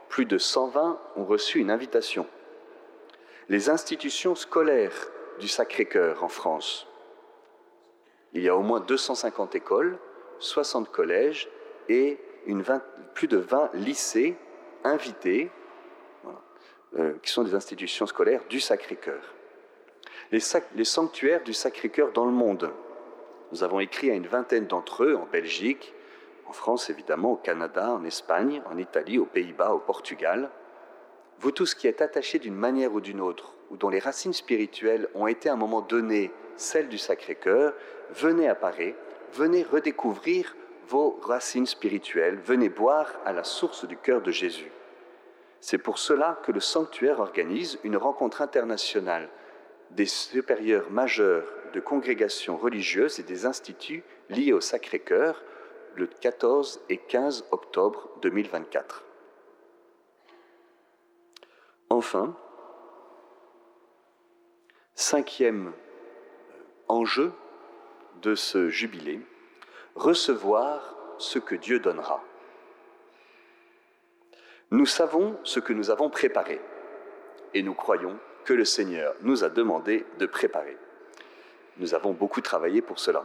plus 0.08 0.26
de 0.26 0.38
120 0.38 1.00
ont 1.16 1.24
reçu 1.24 1.58
une 1.58 1.70
invitation. 1.70 2.26
Les 3.48 3.70
institutions 3.70 4.34
scolaires 4.34 5.08
du 5.38 5.48
Sacré-Cœur 5.48 6.22
en 6.22 6.28
France, 6.28 6.86
il 8.32 8.42
y 8.42 8.48
a 8.48 8.56
au 8.56 8.62
moins 8.62 8.80
250 8.80 9.54
écoles, 9.54 9.98
60 10.38 10.90
collèges 10.90 11.48
et 11.88 12.18
plus 13.14 13.28
de 13.28 13.38
20 13.38 13.70
lycées 13.74 14.36
invités, 14.84 15.50
euh, 16.98 17.14
qui 17.22 17.30
sont 17.30 17.44
des 17.44 17.54
institutions 17.54 18.06
scolaires 18.06 18.42
du 18.48 18.60
Sacré-Cœur 18.60 19.34
les, 20.32 20.84
sanctuaires 20.84 21.42
du 21.42 21.52
Sacré-Cœur 21.52 22.12
dans 22.12 22.24
le 22.24 22.32
monde. 22.32 22.70
Nous 23.52 23.64
avons 23.64 23.80
écrit 23.80 24.10
à 24.10 24.14
une 24.14 24.26
vingtaine 24.26 24.66
d'entre 24.66 25.04
eux 25.04 25.16
en 25.16 25.26
Belgique, 25.26 25.92
en 26.46 26.52
France 26.52 26.90
évidemment, 26.90 27.32
au 27.32 27.36
Canada, 27.36 27.90
en 27.90 28.04
Espagne, 28.04 28.62
en 28.70 28.78
Italie, 28.78 29.18
aux 29.18 29.26
Pays-Bas, 29.26 29.72
au 29.72 29.78
Portugal. 29.78 30.50
Vous 31.40 31.50
tous 31.50 31.74
qui 31.74 31.88
êtes 31.88 32.02
attachés 32.02 32.38
d'une 32.38 32.54
manière 32.54 32.92
ou 32.92 33.00
d'une 33.00 33.20
autre, 33.20 33.54
ou 33.70 33.76
dont 33.76 33.88
les 33.88 33.98
racines 33.98 34.32
spirituelles 34.32 35.08
ont 35.14 35.26
été 35.26 35.48
à 35.48 35.54
un 35.54 35.56
moment 35.56 35.80
donné 35.80 36.32
celles 36.56 36.88
du 36.88 36.98
Sacré-Cœur, 36.98 37.72
venez 38.10 38.48
à 38.48 38.54
Paris, 38.54 38.94
venez 39.32 39.62
redécouvrir 39.62 40.54
vos 40.86 41.18
racines 41.22 41.66
spirituelles, 41.66 42.38
venez 42.44 42.68
boire 42.68 43.08
à 43.24 43.32
la 43.32 43.44
source 43.44 43.84
du 43.84 43.96
cœur 43.96 44.20
de 44.22 44.30
Jésus. 44.30 44.70
C'est 45.60 45.78
pour 45.78 45.98
cela 45.98 46.40
que 46.42 46.52
le 46.52 46.60
sanctuaire 46.60 47.20
organise 47.20 47.78
une 47.84 47.96
rencontre 47.96 48.42
internationale 48.42 49.28
des 49.90 50.06
supérieurs 50.06 50.90
majeurs 50.90 51.46
de 51.72 51.80
congrégations 51.80 52.56
religieuses 52.56 53.20
et 53.20 53.22
des 53.22 53.46
instituts 53.46 54.04
liés 54.28 54.52
au 54.52 54.60
Sacré-Cœur 54.60 55.42
le 55.96 56.06
14 56.06 56.82
et 56.88 56.96
15 56.96 57.46
octobre 57.50 58.08
2024. 58.22 59.04
Enfin, 61.90 62.36
cinquième 64.94 65.72
enjeu 66.88 67.32
de 68.22 68.34
ce 68.34 68.68
jubilé, 68.68 69.20
recevoir 69.94 70.96
ce 71.18 71.38
que 71.38 71.54
Dieu 71.54 71.80
donnera. 71.80 72.22
Nous 74.70 74.86
savons 74.86 75.36
ce 75.42 75.58
que 75.58 75.72
nous 75.72 75.90
avons 75.90 76.10
préparé 76.10 76.60
et 77.54 77.62
nous 77.62 77.74
croyons 77.74 78.16
que 78.44 78.54
le 78.54 78.64
Seigneur 78.64 79.14
nous 79.22 79.42
a 79.42 79.48
demandé 79.48 80.06
de 80.18 80.26
préparer. 80.26 80.76
Nous 81.78 81.94
avons 81.94 82.12
beaucoup 82.12 82.40
travaillé 82.40 82.80
pour 82.80 82.98
cela. 82.98 83.24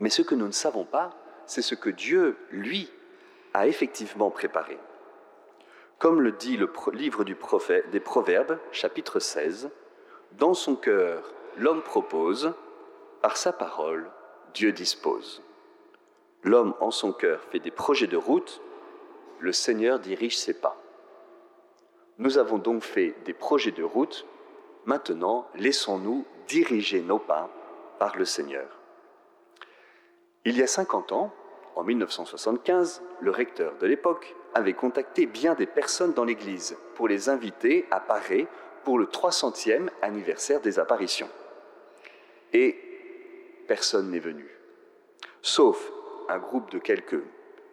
Mais 0.00 0.10
ce 0.10 0.22
que 0.22 0.34
nous 0.34 0.46
ne 0.46 0.52
savons 0.52 0.84
pas, 0.84 1.10
c'est 1.46 1.62
ce 1.62 1.74
que 1.74 1.90
Dieu, 1.90 2.36
lui, 2.50 2.90
a 3.54 3.66
effectivement 3.66 4.30
préparé. 4.30 4.78
Comme 5.98 6.20
le 6.20 6.32
dit 6.32 6.56
le 6.56 6.70
livre 6.92 7.24
des 7.24 8.00
Proverbes, 8.00 8.58
chapitre 8.72 9.20
16, 9.20 9.70
Dans 10.32 10.54
son 10.54 10.76
cœur, 10.76 11.32
l'homme 11.56 11.82
propose, 11.82 12.52
par 13.22 13.36
sa 13.36 13.52
parole, 13.52 14.10
Dieu 14.54 14.72
dispose. 14.72 15.42
L'homme 16.44 16.74
en 16.80 16.90
son 16.90 17.12
cœur 17.12 17.42
fait 17.50 17.58
des 17.58 17.70
projets 17.70 18.06
de 18.06 18.16
route, 18.16 18.60
le 19.40 19.52
Seigneur 19.52 19.98
dirige 19.98 20.36
ses 20.36 20.54
pas. 20.54 20.76
Nous 22.18 22.38
avons 22.38 22.58
donc 22.58 22.82
fait 22.82 23.14
des 23.24 23.32
projets 23.32 23.70
de 23.70 23.82
route, 23.82 24.26
maintenant 24.84 25.46
laissons-nous 25.54 26.24
diriger 26.48 27.00
nos 27.00 27.18
pas 27.18 27.48
par 27.98 28.16
le 28.16 28.24
Seigneur. 28.24 28.68
Il 30.44 30.56
y 30.56 30.62
a 30.62 30.66
50 30.66 31.12
ans, 31.12 31.32
en 31.76 31.84
1975, 31.84 33.02
le 33.20 33.30
recteur 33.30 33.76
de 33.78 33.86
l'époque 33.86 34.34
avait 34.54 34.72
contacté 34.72 35.26
bien 35.26 35.54
des 35.54 35.66
personnes 35.66 36.12
dans 36.12 36.24
l'Église 36.24 36.76
pour 36.94 37.06
les 37.06 37.28
inviter 37.28 37.86
à 37.90 38.00
Paris 38.00 38.48
pour 38.84 38.98
le 38.98 39.06
300e 39.06 39.88
anniversaire 40.02 40.60
des 40.60 40.78
apparitions. 40.78 41.28
Et 42.52 42.76
personne 43.68 44.10
n'est 44.10 44.18
venu, 44.18 44.48
sauf 45.42 45.92
un 46.28 46.38
groupe 46.38 46.70
de 46.70 46.78
quelques 46.78 47.22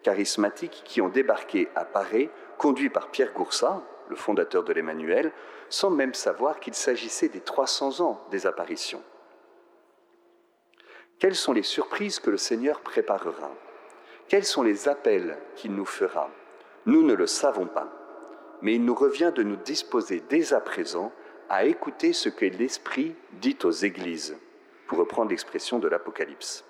charismatiques 0.06 0.82
qui 0.84 1.00
ont 1.00 1.08
débarqué 1.08 1.68
à 1.74 1.84
Paris, 1.84 2.30
conduits 2.58 2.90
par 2.90 3.08
Pierre 3.08 3.32
Goursat, 3.32 3.82
le 4.08 4.14
fondateur 4.14 4.62
de 4.62 4.72
l'Emmanuel, 4.72 5.32
sans 5.68 5.90
même 5.90 6.14
savoir 6.14 6.60
qu'il 6.60 6.74
s'agissait 6.74 7.28
des 7.28 7.40
300 7.40 8.00
ans 8.02 8.24
des 8.30 8.46
apparitions. 8.46 9.02
Quelles 11.18 11.34
sont 11.34 11.52
les 11.52 11.64
surprises 11.64 12.20
que 12.20 12.30
le 12.30 12.36
Seigneur 12.36 12.82
préparera? 12.82 13.50
Quels 14.28 14.44
sont 14.44 14.62
les 14.62 14.88
appels 14.88 15.38
qu'il 15.56 15.74
nous 15.74 15.84
fera? 15.84 16.30
Nous 16.84 17.02
ne 17.02 17.14
le 17.14 17.26
savons 17.26 17.66
pas, 17.66 17.88
mais 18.62 18.76
il 18.76 18.84
nous 18.84 18.94
revient 18.94 19.32
de 19.34 19.42
nous 19.42 19.56
disposer 19.56 20.22
dès 20.28 20.52
à 20.52 20.60
présent 20.60 21.10
à 21.48 21.64
écouter 21.64 22.12
ce 22.12 22.28
que 22.28 22.44
l'Esprit 22.44 23.16
dit 23.32 23.58
aux 23.64 23.72
églises, 23.72 24.36
pour 24.86 24.98
reprendre 24.98 25.30
l'expression 25.30 25.80
de 25.80 25.88
l'Apocalypse. 25.88 26.65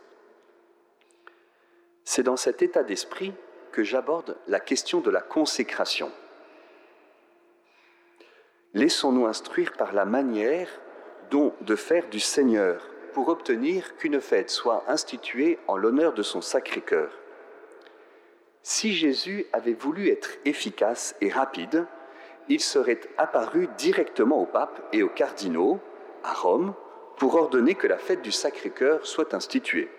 C'est 2.09 2.23
dans 2.23 2.37
cet 2.37 2.63
état 2.63 2.85
d'esprit 2.85 3.35
que 3.73 3.83
j'aborde 3.83 4.39
la 4.47 4.61
question 4.61 5.01
de 5.01 5.11
la 5.11 5.21
consécration. 5.21 6.13
Laissons-nous 8.75 9.27
instruire 9.27 9.73
par 9.73 9.93
la 9.93 10.05
manière 10.05 10.69
dont 11.31 11.53
de 11.63 11.75
faire 11.75 12.09
du 12.09 12.21
Seigneur 12.21 12.89
pour 13.13 13.29
obtenir 13.29 13.97
qu'une 13.97 14.21
fête 14.21 14.51
soit 14.51 14.85
instituée 14.87 15.59
en 15.67 15.77
l'honneur 15.77 16.13
de 16.13 16.23
son 16.23 16.41
Sacré-Cœur. 16.41 17.11
Si 18.63 18.95
Jésus 18.95 19.47
avait 19.53 19.75
voulu 19.75 20.09
être 20.09 20.31
efficace 20.45 21.17
et 21.21 21.29
rapide, 21.29 21.87
il 22.49 22.61
serait 22.61 23.01
apparu 23.19 23.69
directement 23.77 24.41
au 24.41 24.47
pape 24.47 24.81
et 24.93 25.03
aux 25.03 25.09
cardinaux, 25.09 25.81
à 26.23 26.35
Rome, 26.35 26.73
pour 27.17 27.35
ordonner 27.35 27.75
que 27.75 27.89
la 27.89 27.99
fête 27.99 28.23
du 28.23 28.31
Sacré-Cœur 28.31 29.05
soit 29.05 29.35
instituée. 29.35 29.91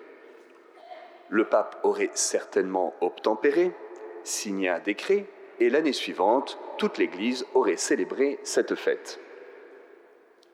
Le 1.30 1.46
pape 1.46 1.80
aurait 1.84 2.12
certainement 2.14 2.94
obtempéré, 3.02 3.74
signé 4.24 4.70
un 4.70 4.80
décret, 4.80 5.26
et 5.60 5.70
l'année 5.70 5.94
suivante, 5.94 6.60
toute 6.78 6.98
l'Église 6.98 7.46
aurait 7.54 7.78
célébré 7.78 8.40
cette 8.44 8.76
fête. 8.76 9.20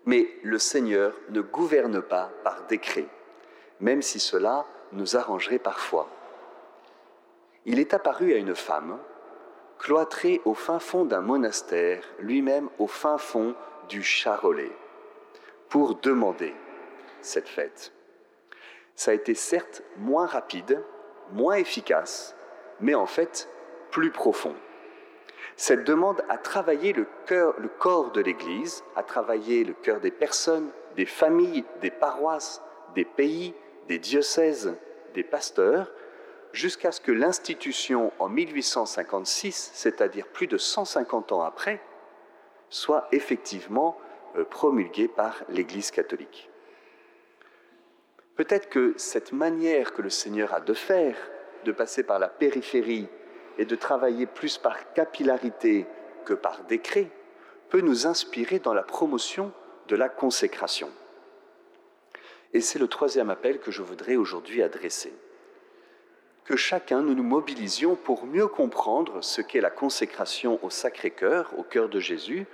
Mais 0.05 0.27
le 0.43 0.57
Seigneur 0.57 1.13
ne 1.29 1.41
gouverne 1.41 2.01
pas 2.01 2.31
par 2.43 2.65
décret, 2.67 3.07
même 3.79 4.01
si 4.01 4.19
cela 4.19 4.65
nous 4.91 5.15
arrangerait 5.15 5.59
parfois. 5.59 6.09
Il 7.65 7.79
est 7.79 7.93
apparu 7.93 8.33
à 8.33 8.37
une 8.37 8.55
femme, 8.55 8.99
cloîtrée 9.79 10.41
au 10.45 10.53
fin 10.53 10.79
fond 10.79 11.05
d'un 11.05 11.21
monastère, 11.21 12.03
lui-même 12.19 12.69
au 12.79 12.87
fin 12.87 13.17
fond 13.17 13.55
du 13.89 14.03
Charolais, 14.03 14.71
pour 15.69 15.95
demander 15.95 16.53
cette 17.21 17.49
fête. 17.49 17.93
Ça 18.95 19.11
a 19.11 19.13
été 19.13 19.35
certes 19.35 19.83
moins 19.97 20.25
rapide, 20.25 20.83
moins 21.31 21.55
efficace, 21.55 22.35
mais 22.79 22.95
en 22.95 23.05
fait 23.05 23.49
plus 23.91 24.11
profond. 24.11 24.55
Cette 25.55 25.83
demande 25.83 26.23
a 26.29 26.37
travaillé 26.37 26.93
le, 26.93 27.05
corps 27.77 28.11
de 28.11 28.21
l'Église, 28.21 28.83
a 28.95 29.03
travaillé 29.03 29.63
le 29.63 29.73
cœur 29.73 29.99
des 29.99 30.11
personnes, 30.11 30.69
des 30.95 31.05
familles, 31.05 31.63
des 31.81 31.91
paroisses, 31.91 32.61
des 32.95 33.05
pays, 33.05 33.53
des 33.87 33.99
diocèses, 33.99 34.75
des 35.13 35.23
pasteurs, 35.23 35.91
jusqu'à 36.53 36.91
ce 36.91 37.01
que 37.01 37.11
l'institution 37.11 38.11
en 38.19 38.29
1856, 38.29 39.71
c'est-à-dire 39.73 40.27
plus 40.27 40.47
de 40.47 40.57
150 40.57 41.31
ans 41.31 41.41
après, 41.41 41.81
soit 42.69 43.07
effectivement 43.11 43.97
euh, 44.35 44.45
promulguée 44.45 45.07
par 45.07 45.43
l'Église 45.49 45.91
catholique. 45.91 46.49
Peut-être 48.35 48.69
que 48.69 48.93
cette 48.97 49.31
manière 49.31 49.93
que 49.93 50.01
le 50.01 50.09
Seigneur 50.09 50.53
a 50.53 50.59
de 50.59 50.73
faire, 50.73 51.15
de 51.65 51.71
passer 51.71 52.03
par 52.03 52.19
la 52.19 52.27
périphérie 52.27 53.07
et 53.57 53.65
de 53.65 53.75
travailler 53.75 54.25
plus 54.25 54.57
par 54.57 54.93
capillarité 54.93 55.85
que 56.25 56.33
par 56.33 56.63
décret, 56.63 57.09
peut 57.69 57.81
nous 57.81 58.07
inspirer 58.07 58.59
dans 58.59 58.73
la 58.73 58.83
promotion 58.83 59.51
de 59.87 59.95
la 59.95 60.09
consécration. 60.09 60.89
Et 62.53 62.61
c'est 62.61 62.79
le 62.79 62.87
troisième 62.87 63.29
appel 63.29 63.59
que 63.59 63.71
je 63.71 63.81
voudrais 63.81 64.15
aujourd'hui 64.15 64.61
adresser. 64.61 65.13
Que 66.45 66.55
chacun 66.55 67.01
nous 67.01 67.15
nous 67.15 67.23
mobilisions 67.23 67.95
pour 67.95 68.25
mieux 68.25 68.47
comprendre 68.47 69.23
ce 69.23 69.41
qu'est 69.41 69.61
la 69.61 69.69
consécration 69.69 70.59
au 70.63 70.69
Sacré-Cœur, 70.69 71.53
au 71.57 71.63
cœur 71.63 71.89
de 71.89 71.99
Jésus, 71.99 72.45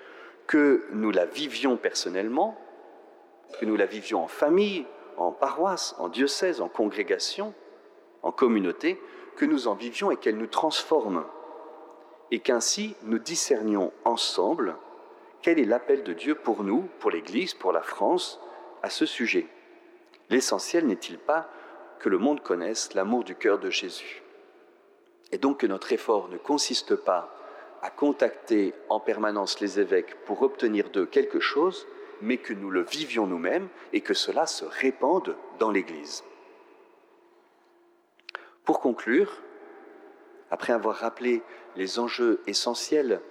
que 0.47 0.85
nous 0.91 1.11
la 1.11 1.25
vivions 1.25 1.77
personnellement, 1.77 2.59
que 3.59 3.65
nous 3.65 3.75
la 3.75 3.85
vivions 3.85 4.23
en 4.23 4.27
famille, 4.27 4.85
en 5.19 5.31
paroisse, 5.31 5.95
en 5.99 6.07
diocèse, 6.07 6.61
en 6.61 6.69
congrégation, 6.69 7.53
en 8.23 8.31
communauté, 8.31 8.99
que 9.35 9.45
nous 9.45 9.67
en 9.67 9.73
vivions 9.73 10.11
et 10.11 10.17
qu'elle 10.17 10.37
nous 10.37 10.47
transforme, 10.47 11.25
et 12.31 12.39
qu'ainsi 12.39 12.95
nous 13.03 13.19
discernions 13.19 13.91
ensemble 14.05 14.75
quel 15.41 15.59
est 15.59 15.65
l'appel 15.65 16.03
de 16.03 16.13
Dieu 16.13 16.35
pour 16.35 16.63
nous, 16.63 16.89
pour 16.99 17.11
l'Église, 17.11 17.53
pour 17.53 17.71
la 17.71 17.81
France, 17.81 18.39
à 18.83 18.89
ce 18.89 19.05
sujet. 19.05 19.47
L'essentiel 20.29 20.85
n'est-il 20.85 21.17
pas 21.17 21.49
que 21.99 22.09
le 22.09 22.17
monde 22.17 22.41
connaisse 22.41 22.93
l'amour 22.93 23.23
du 23.23 23.35
cœur 23.35 23.59
de 23.59 23.69
Jésus? 23.69 24.21
Et 25.31 25.37
donc 25.37 25.59
que 25.59 25.67
notre 25.67 25.93
effort 25.93 26.29
ne 26.29 26.37
consiste 26.37 26.95
pas 26.95 27.33
à 27.81 27.89
contacter 27.89 28.73
en 28.89 28.99
permanence 28.99 29.59
les 29.59 29.79
évêques 29.79 30.15
pour 30.25 30.41
obtenir 30.41 30.89
d'eux 30.89 31.05
quelque 31.05 31.39
chose, 31.39 31.87
mais 32.21 32.37
que 32.37 32.53
nous 32.53 32.69
le 32.69 32.81
vivions 32.81 33.27
nous-mêmes 33.27 33.67
et 33.93 34.01
que 34.01 34.13
cela 34.13 34.45
se 34.45 34.65
répande 34.65 35.35
dans 35.59 35.71
l'Église. 35.71 36.23
Pour 38.63 38.79
conclure, 38.79 39.41
après 40.51 40.73
avoir 40.73 40.97
rappelé 40.97 41.41
les 41.75 41.99
enjeux 41.99 42.41
essentiels 42.47 43.21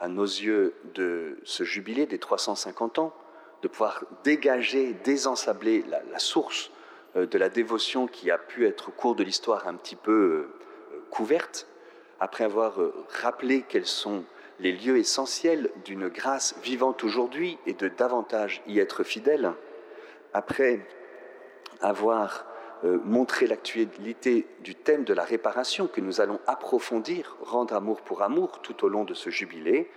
à 0.00 0.08
nos 0.08 0.24
yeux 0.24 0.74
de 0.94 1.38
ce 1.44 1.64
jubilé 1.64 2.06
des 2.06 2.18
350 2.18 2.98
ans, 2.98 3.14
de 3.62 3.68
pouvoir 3.68 4.04
dégager, 4.24 4.92
désensabler 5.04 5.84
la, 5.88 6.18
source 6.18 6.70
euh, 7.16 7.26
de 7.26 7.38
la 7.38 7.48
dévotion 7.48 8.08
qui 8.08 8.30
a 8.30 8.38
pu 8.38 8.66
être 8.66 8.88
au 8.88 8.92
cours 8.92 9.14
de 9.14 9.22
l'histoire 9.22 9.68
un 9.68 9.74
petit 9.74 9.94
peu 9.94 10.12
euh, 10.12 11.04
couverte, 11.10 11.68
après 12.18 12.44
avoir 12.44 12.78
rappelé 13.20 13.64
quels 13.68 13.86
sont 13.86 14.24
les 14.62 14.72
lieux 14.72 14.96
essentiels 14.96 15.70
d'une 15.84 16.08
grâce 16.08 16.54
vivante 16.62 17.02
aujourd'hui 17.02 17.58
et 17.66 17.74
de 17.74 17.88
davantage 17.88 18.62
y 18.68 18.78
être 18.78 19.02
fidèle, 19.02 19.52
après 20.32 20.86
avoir 21.80 22.46
montré 23.04 23.46
l'actualité 23.46 24.46
du 24.60 24.74
thème 24.74 25.04
de 25.04 25.14
la 25.14 25.24
réparation 25.24 25.88
que 25.88 26.00
nous 26.00 26.20
allons 26.20 26.40
approfondir, 26.46 27.36
rendre 27.40 27.74
amour 27.74 28.02
pour 28.02 28.22
amour 28.22 28.60
tout 28.62 28.84
au 28.84 28.88
long 28.88 29.04
de 29.04 29.14
ce 29.14 29.30
jubilé, 29.30 29.90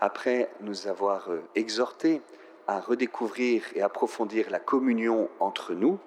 après 0.00 0.50
nous 0.60 0.88
avoir 0.88 1.28
exhorté 1.54 2.20
à 2.66 2.80
redécouvrir 2.80 3.62
et 3.74 3.82
approfondir 3.82 4.50
la 4.50 4.58
communion 4.58 5.30
entre 5.38 5.72
nous, 5.72 5.98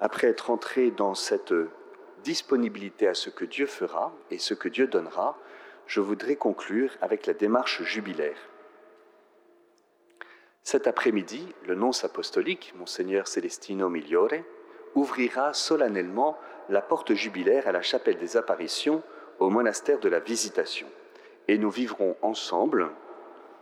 après 0.00 0.28
être 0.28 0.50
entré 0.50 0.90
dans 0.90 1.14
cette 1.14 1.54
disponibilité 2.22 3.08
à 3.08 3.14
ce 3.14 3.30
que 3.30 3.44
Dieu 3.44 3.66
fera 3.66 4.12
et 4.30 4.38
ce 4.38 4.54
que 4.54 4.68
Dieu 4.68 4.86
donnera, 4.86 5.36
je 5.86 6.00
voudrais 6.00 6.36
conclure 6.36 6.90
avec 7.00 7.26
la 7.26 7.34
démarche 7.34 7.82
jubilaire. 7.82 8.38
Cet 10.62 10.86
après-midi, 10.86 11.46
le 11.66 11.74
nonce 11.74 12.04
apostolique, 12.04 12.72
Monseigneur 12.76 13.28
Celestino 13.28 13.90
Migliore, 13.90 14.42
ouvrira 14.94 15.52
solennellement 15.52 16.38
la 16.68 16.80
porte 16.80 17.12
jubilaire 17.12 17.68
à 17.68 17.72
la 17.72 17.82
chapelle 17.82 18.16
des 18.16 18.36
apparitions 18.36 19.02
au 19.38 19.50
monastère 19.50 20.00
de 20.00 20.08
la 20.08 20.20
Visitation. 20.20 20.86
Et 21.48 21.58
nous 21.58 21.70
vivrons 21.70 22.16
ensemble 22.22 22.90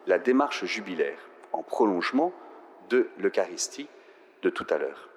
la 0.06 0.18
démarche 0.18 0.64
jubilaire 0.64 1.18
en 1.52 1.62
prolongement 1.62 2.32
de 2.88 3.08
l'Eucharistie 3.18 3.88
de 4.42 4.50
tout 4.50 4.66
à 4.70 4.78
l'heure. 4.78 5.08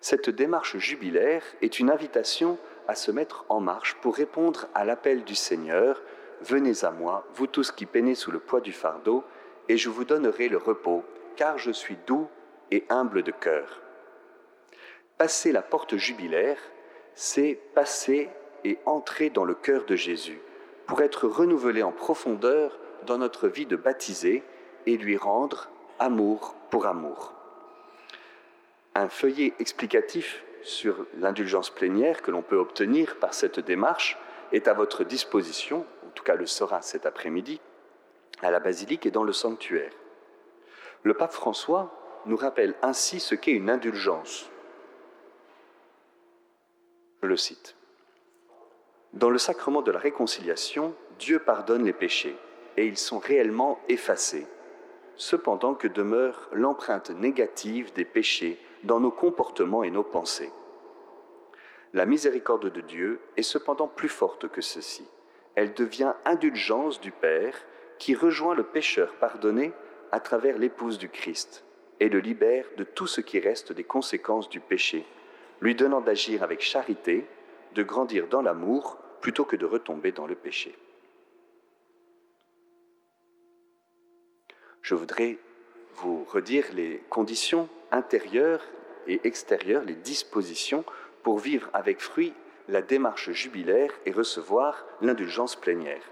Cette 0.00 0.30
démarche 0.30 0.76
jubilaire 0.76 1.42
est 1.62 1.78
une 1.78 1.90
invitation 1.90 2.58
à 2.86 2.94
se 2.94 3.10
mettre 3.10 3.44
en 3.48 3.60
marche 3.60 3.94
pour 4.00 4.16
répondre 4.16 4.66
à 4.74 4.84
l'appel 4.84 5.24
du 5.24 5.34
Seigneur 5.34 6.02
Venez 6.42 6.84
à 6.84 6.90
moi, 6.90 7.26
vous 7.34 7.46
tous 7.46 7.72
qui 7.72 7.86
peinez 7.86 8.14
sous 8.14 8.30
le 8.30 8.38
poids 8.38 8.60
du 8.60 8.72
fardeau, 8.72 9.24
et 9.68 9.76
je 9.76 9.88
vous 9.88 10.04
donnerai 10.04 10.48
le 10.48 10.56
repos, 10.56 11.04
car 11.36 11.58
je 11.58 11.70
suis 11.70 11.96
doux 12.06 12.28
et 12.70 12.84
humble 12.88 13.22
de 13.22 13.32
cœur. 13.32 13.80
Passer 15.16 15.52
la 15.52 15.62
porte 15.62 15.96
jubilaire, 15.96 16.58
c'est 17.14 17.58
passer 17.74 18.30
et 18.64 18.78
entrer 18.86 19.30
dans 19.30 19.44
le 19.44 19.54
cœur 19.54 19.84
de 19.84 19.96
Jésus, 19.96 20.40
pour 20.86 21.02
être 21.02 21.26
renouvelé 21.26 21.82
en 21.82 21.92
profondeur 21.92 22.78
dans 23.06 23.18
notre 23.18 23.48
vie 23.48 23.66
de 23.66 23.76
baptisé 23.76 24.42
et 24.86 24.96
lui 24.96 25.16
rendre 25.16 25.68
amour 25.98 26.54
pour 26.70 26.86
amour. 26.86 27.34
Un 28.94 29.08
feuillet 29.08 29.54
explicatif 29.58 30.44
sur 30.62 31.06
l'indulgence 31.18 31.70
plénière 31.70 32.22
que 32.22 32.30
l'on 32.30 32.42
peut 32.42 32.56
obtenir 32.56 33.16
par 33.16 33.34
cette 33.34 33.60
démarche 33.60 34.18
est 34.52 34.68
à 34.68 34.72
votre 34.72 35.04
disposition, 35.04 35.84
tout 36.18 36.24
cas 36.24 36.34
le 36.34 36.46
sera 36.46 36.82
cet 36.82 37.06
après-midi, 37.06 37.60
à 38.42 38.50
la 38.50 38.58
basilique 38.58 39.06
et 39.06 39.12
dans 39.12 39.22
le 39.22 39.32
sanctuaire. 39.32 39.92
Le 41.04 41.14
pape 41.14 41.32
François 41.32 41.94
nous 42.26 42.36
rappelle 42.36 42.74
ainsi 42.82 43.20
ce 43.20 43.36
qu'est 43.36 43.52
une 43.52 43.70
indulgence. 43.70 44.50
Je 47.22 47.28
le 47.28 47.36
cite. 47.36 47.76
Dans 49.12 49.30
le 49.30 49.38
sacrement 49.38 49.80
de 49.80 49.92
la 49.92 50.00
réconciliation, 50.00 50.92
Dieu 51.20 51.38
pardonne 51.38 51.84
les 51.84 51.92
péchés 51.92 52.36
et 52.76 52.84
ils 52.84 52.98
sont 52.98 53.20
réellement 53.20 53.78
effacés, 53.88 54.48
cependant 55.14 55.74
que 55.74 55.86
demeure 55.86 56.48
l'empreinte 56.50 57.10
négative 57.10 57.92
des 57.92 58.04
péchés 58.04 58.58
dans 58.82 58.98
nos 58.98 59.12
comportements 59.12 59.84
et 59.84 59.92
nos 59.92 60.02
pensées. 60.02 60.50
La 61.92 62.06
miséricorde 62.06 62.72
de 62.72 62.80
Dieu 62.80 63.20
est 63.36 63.42
cependant 63.42 63.86
plus 63.86 64.08
forte 64.08 64.48
que 64.48 64.60
ceci. 64.60 65.06
Elle 65.58 65.74
devient 65.74 66.12
indulgence 66.24 67.00
du 67.00 67.10
Père 67.10 67.52
qui 67.98 68.14
rejoint 68.14 68.54
le 68.54 68.62
pécheur 68.62 69.12
pardonné 69.16 69.72
à 70.12 70.20
travers 70.20 70.56
l'épouse 70.56 70.98
du 70.98 71.08
Christ 71.08 71.64
et 71.98 72.08
le 72.08 72.20
libère 72.20 72.64
de 72.76 72.84
tout 72.84 73.08
ce 73.08 73.20
qui 73.20 73.40
reste 73.40 73.72
des 73.72 73.82
conséquences 73.82 74.48
du 74.48 74.60
péché, 74.60 75.04
lui 75.60 75.74
donnant 75.74 76.00
d'agir 76.00 76.44
avec 76.44 76.60
charité, 76.60 77.26
de 77.74 77.82
grandir 77.82 78.28
dans 78.28 78.40
l'amour 78.40 78.98
plutôt 79.20 79.44
que 79.44 79.56
de 79.56 79.66
retomber 79.66 80.12
dans 80.12 80.28
le 80.28 80.36
péché. 80.36 80.78
Je 84.80 84.94
voudrais 84.94 85.38
vous 85.96 86.22
redire 86.22 86.66
les 86.72 87.02
conditions 87.10 87.68
intérieures 87.90 88.64
et 89.08 89.20
extérieures, 89.24 89.82
les 89.82 89.96
dispositions 89.96 90.84
pour 91.24 91.40
vivre 91.40 91.68
avec 91.72 92.00
fruit 92.00 92.32
la 92.68 92.82
démarche 92.82 93.30
jubilaire 93.30 93.90
et 94.04 94.12
recevoir 94.12 94.84
l'indulgence 95.00 95.56
plénière. 95.56 96.02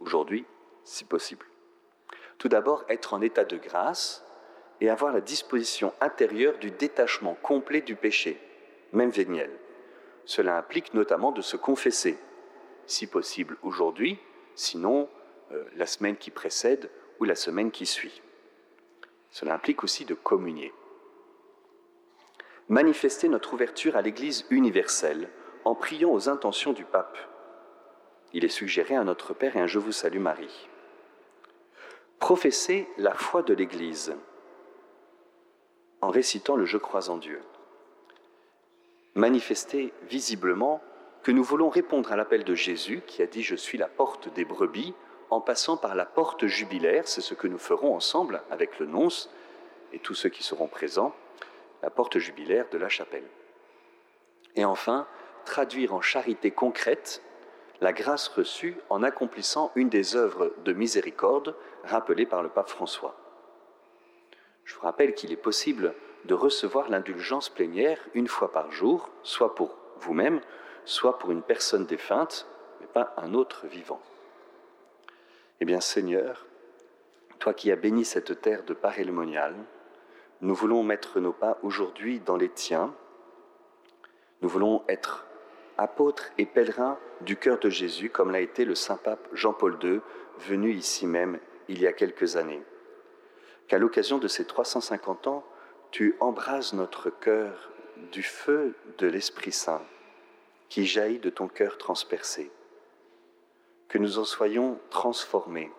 Aujourd'hui, 0.00 0.44
si 0.84 1.04
possible. 1.04 1.46
Tout 2.38 2.48
d'abord, 2.48 2.84
être 2.88 3.14
en 3.14 3.20
état 3.20 3.44
de 3.44 3.56
grâce 3.56 4.24
et 4.80 4.90
avoir 4.90 5.12
la 5.12 5.20
disposition 5.20 5.92
intérieure 6.00 6.58
du 6.58 6.70
détachement 6.70 7.34
complet 7.34 7.80
du 7.80 7.94
péché, 7.94 8.40
même 8.92 9.10
véniel. 9.10 9.50
Cela 10.24 10.56
implique 10.56 10.94
notamment 10.94 11.32
de 11.32 11.42
se 11.42 11.56
confesser, 11.56 12.18
si 12.86 13.06
possible 13.06 13.56
aujourd'hui, 13.62 14.18
sinon 14.54 15.08
euh, 15.52 15.64
la 15.76 15.86
semaine 15.86 16.16
qui 16.16 16.30
précède 16.30 16.90
ou 17.20 17.24
la 17.24 17.34
semaine 17.34 17.70
qui 17.70 17.86
suit. 17.86 18.22
Cela 19.30 19.54
implique 19.54 19.84
aussi 19.84 20.04
de 20.04 20.14
communier. 20.14 20.72
Manifester 22.70 23.28
notre 23.28 23.54
ouverture 23.54 23.96
à 23.96 24.00
l'Église 24.00 24.46
universelle 24.48 25.28
en 25.64 25.74
priant 25.74 26.12
aux 26.12 26.28
intentions 26.28 26.72
du 26.72 26.84
pape. 26.84 27.18
Il 28.32 28.44
est 28.44 28.48
suggéré 28.48 28.94
à 28.94 29.02
notre 29.02 29.34
Père 29.34 29.56
et 29.56 29.60
un 29.60 29.66
Je 29.66 29.80
vous 29.80 29.90
salue 29.90 30.20
Marie. 30.20 30.68
Professer 32.20 32.86
la 32.96 33.12
foi 33.12 33.42
de 33.42 33.54
l'Église 33.54 34.14
en 36.00 36.10
récitant 36.10 36.54
le 36.54 36.64
Je 36.64 36.78
crois 36.78 37.10
en 37.10 37.16
Dieu. 37.16 37.40
Manifester 39.16 39.92
visiblement 40.08 40.80
que 41.24 41.32
nous 41.32 41.42
voulons 41.42 41.70
répondre 41.70 42.12
à 42.12 42.16
l'appel 42.16 42.44
de 42.44 42.54
Jésus 42.54 43.02
qui 43.04 43.20
a 43.20 43.26
dit 43.26 43.42
Je 43.42 43.56
suis 43.56 43.78
la 43.78 43.88
porte 43.88 44.32
des 44.32 44.44
brebis 44.44 44.94
en 45.30 45.40
passant 45.40 45.76
par 45.76 45.96
la 45.96 46.06
porte 46.06 46.46
jubilaire, 46.46 47.08
c'est 47.08 47.20
ce 47.20 47.34
que 47.34 47.48
nous 47.48 47.58
ferons 47.58 47.96
ensemble 47.96 48.44
avec 48.48 48.78
le 48.78 48.86
nonce 48.86 49.28
et 49.92 49.98
tous 49.98 50.14
ceux 50.14 50.28
qui 50.28 50.44
seront 50.44 50.68
présents, 50.68 51.16
la 51.82 51.90
porte 51.90 52.18
jubilaire 52.18 52.68
de 52.70 52.78
la 52.78 52.88
chapelle. 52.88 53.28
Et 54.56 54.64
enfin, 54.64 55.06
traduire 55.44 55.94
en 55.94 56.00
charité 56.00 56.50
concrète 56.50 57.22
la 57.80 57.92
grâce 57.92 58.28
reçue 58.28 58.76
en 58.90 59.02
accomplissant 59.02 59.72
une 59.74 59.88
des 59.88 60.16
œuvres 60.16 60.52
de 60.64 60.72
miséricorde 60.72 61.56
rappelées 61.84 62.26
par 62.26 62.42
le 62.42 62.50
pape 62.50 62.68
François. 62.68 63.16
Je 64.64 64.74
vous 64.74 64.82
rappelle 64.82 65.14
qu'il 65.14 65.32
est 65.32 65.36
possible 65.36 65.94
de 66.26 66.34
recevoir 66.34 66.90
l'indulgence 66.90 67.48
plénière 67.48 67.98
une 68.14 68.28
fois 68.28 68.52
par 68.52 68.70
jour, 68.70 69.08
soit 69.22 69.54
pour 69.54 69.76
vous-même, 69.96 70.40
soit 70.84 71.18
pour 71.18 71.30
une 71.30 71.42
personne 71.42 71.86
défunte, 71.86 72.46
mais 72.80 72.86
pas 72.86 73.14
un 73.16 73.32
autre 73.34 73.66
vivant. 73.66 74.00
Eh 75.60 75.64
bien 75.64 75.80
Seigneur, 75.80 76.46
toi 77.38 77.54
qui 77.54 77.72
as 77.72 77.76
béni 77.76 78.04
cette 78.04 78.40
terre 78.40 78.64
de 78.64 78.74
parélémonial, 78.74 79.54
nous 80.40 80.54
voulons 80.54 80.82
mettre 80.82 81.20
nos 81.20 81.32
pas 81.32 81.58
aujourd'hui 81.62 82.20
dans 82.20 82.36
les 82.36 82.48
tiens. 82.48 82.94
Nous 84.42 84.48
voulons 84.48 84.82
être 84.88 85.26
apôtres 85.76 86.30
et 86.38 86.46
pèlerins 86.46 86.98
du 87.20 87.36
cœur 87.36 87.58
de 87.58 87.68
Jésus, 87.68 88.10
comme 88.10 88.30
l'a 88.30 88.40
été 88.40 88.64
le 88.64 88.74
saint 88.74 88.96
pape 88.96 89.28
Jean-Paul 89.32 89.78
II, 89.82 90.00
venu 90.38 90.72
ici 90.72 91.06
même 91.06 91.38
il 91.68 91.80
y 91.80 91.86
a 91.86 91.92
quelques 91.92 92.36
années. 92.36 92.62
Qu'à 93.68 93.78
l'occasion 93.78 94.18
de 94.18 94.28
ces 94.28 94.44
350 94.44 95.26
ans, 95.26 95.44
tu 95.90 96.16
embrases 96.20 96.72
notre 96.72 97.10
cœur 97.10 97.70
du 98.12 98.22
feu 98.22 98.74
de 98.98 99.06
l'Esprit 99.06 99.52
Saint 99.52 99.82
qui 100.68 100.86
jaillit 100.86 101.18
de 101.18 101.30
ton 101.30 101.48
cœur 101.48 101.78
transpercé 101.78 102.50
que 103.90 103.98
nous 103.98 104.20
en 104.20 104.24
soyons 104.24 104.78
transformés, 104.88 105.70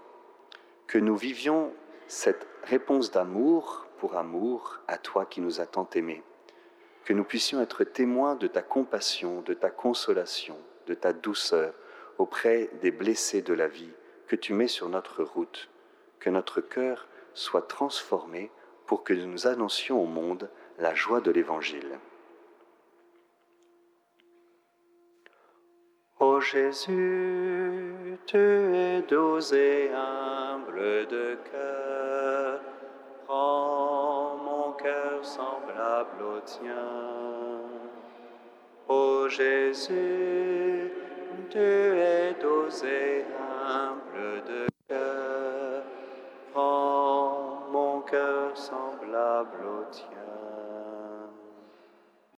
que 0.85 0.97
nous 0.97 1.15
vivions 1.15 1.73
cette 2.07 2.45
réponse 2.65 3.09
d'amour 3.09 3.87
pour 4.01 4.17
amour 4.17 4.79
à 4.87 4.97
toi 4.97 5.27
qui 5.27 5.41
nous 5.41 5.61
as 5.61 5.67
tant 5.67 5.87
aimés, 5.93 6.23
que 7.05 7.13
nous 7.13 7.23
puissions 7.23 7.61
être 7.61 7.83
témoins 7.83 8.33
de 8.33 8.47
ta 8.47 8.63
compassion, 8.63 9.41
de 9.41 9.53
ta 9.53 9.69
consolation, 9.69 10.57
de 10.87 10.95
ta 10.95 11.13
douceur 11.13 11.75
auprès 12.17 12.71
des 12.81 12.89
blessés 12.89 13.43
de 13.43 13.53
la 13.53 13.67
vie 13.67 13.93
que 14.25 14.35
tu 14.35 14.53
mets 14.53 14.67
sur 14.67 14.89
notre 14.89 15.23
route, 15.23 15.69
que 16.19 16.31
notre 16.31 16.61
cœur 16.61 17.07
soit 17.35 17.67
transformé 17.67 18.49
pour 18.87 19.03
que 19.03 19.13
nous 19.13 19.45
annoncions 19.45 20.01
au 20.01 20.07
monde 20.07 20.49
la 20.79 20.95
joie 20.95 21.21
de 21.21 21.29
l'Évangile. 21.29 21.99
Ô 26.19 26.41
Jésus, 26.41 28.17
tu 28.25 28.37
es 28.37 29.03
doux 29.03 29.53
et 29.53 29.91
humble 29.93 31.05
de 31.05 31.37
cœur, 31.51 32.61
cœur 35.23 36.21
au 36.21 36.39
tien. 36.41 37.61
Ô 38.87 39.27
Jésus, 39.29 40.91
tu 41.49 41.57
es 41.57 42.33
doux 42.41 42.85
et 42.85 43.25
humble 43.65 44.43
de 44.45 44.67
cœur, 44.87 45.83
rends 46.53 47.67
mon 47.71 48.01
cœur 48.01 48.57
semblable 48.57 49.65
au 49.65 49.91
tien. 49.91 50.10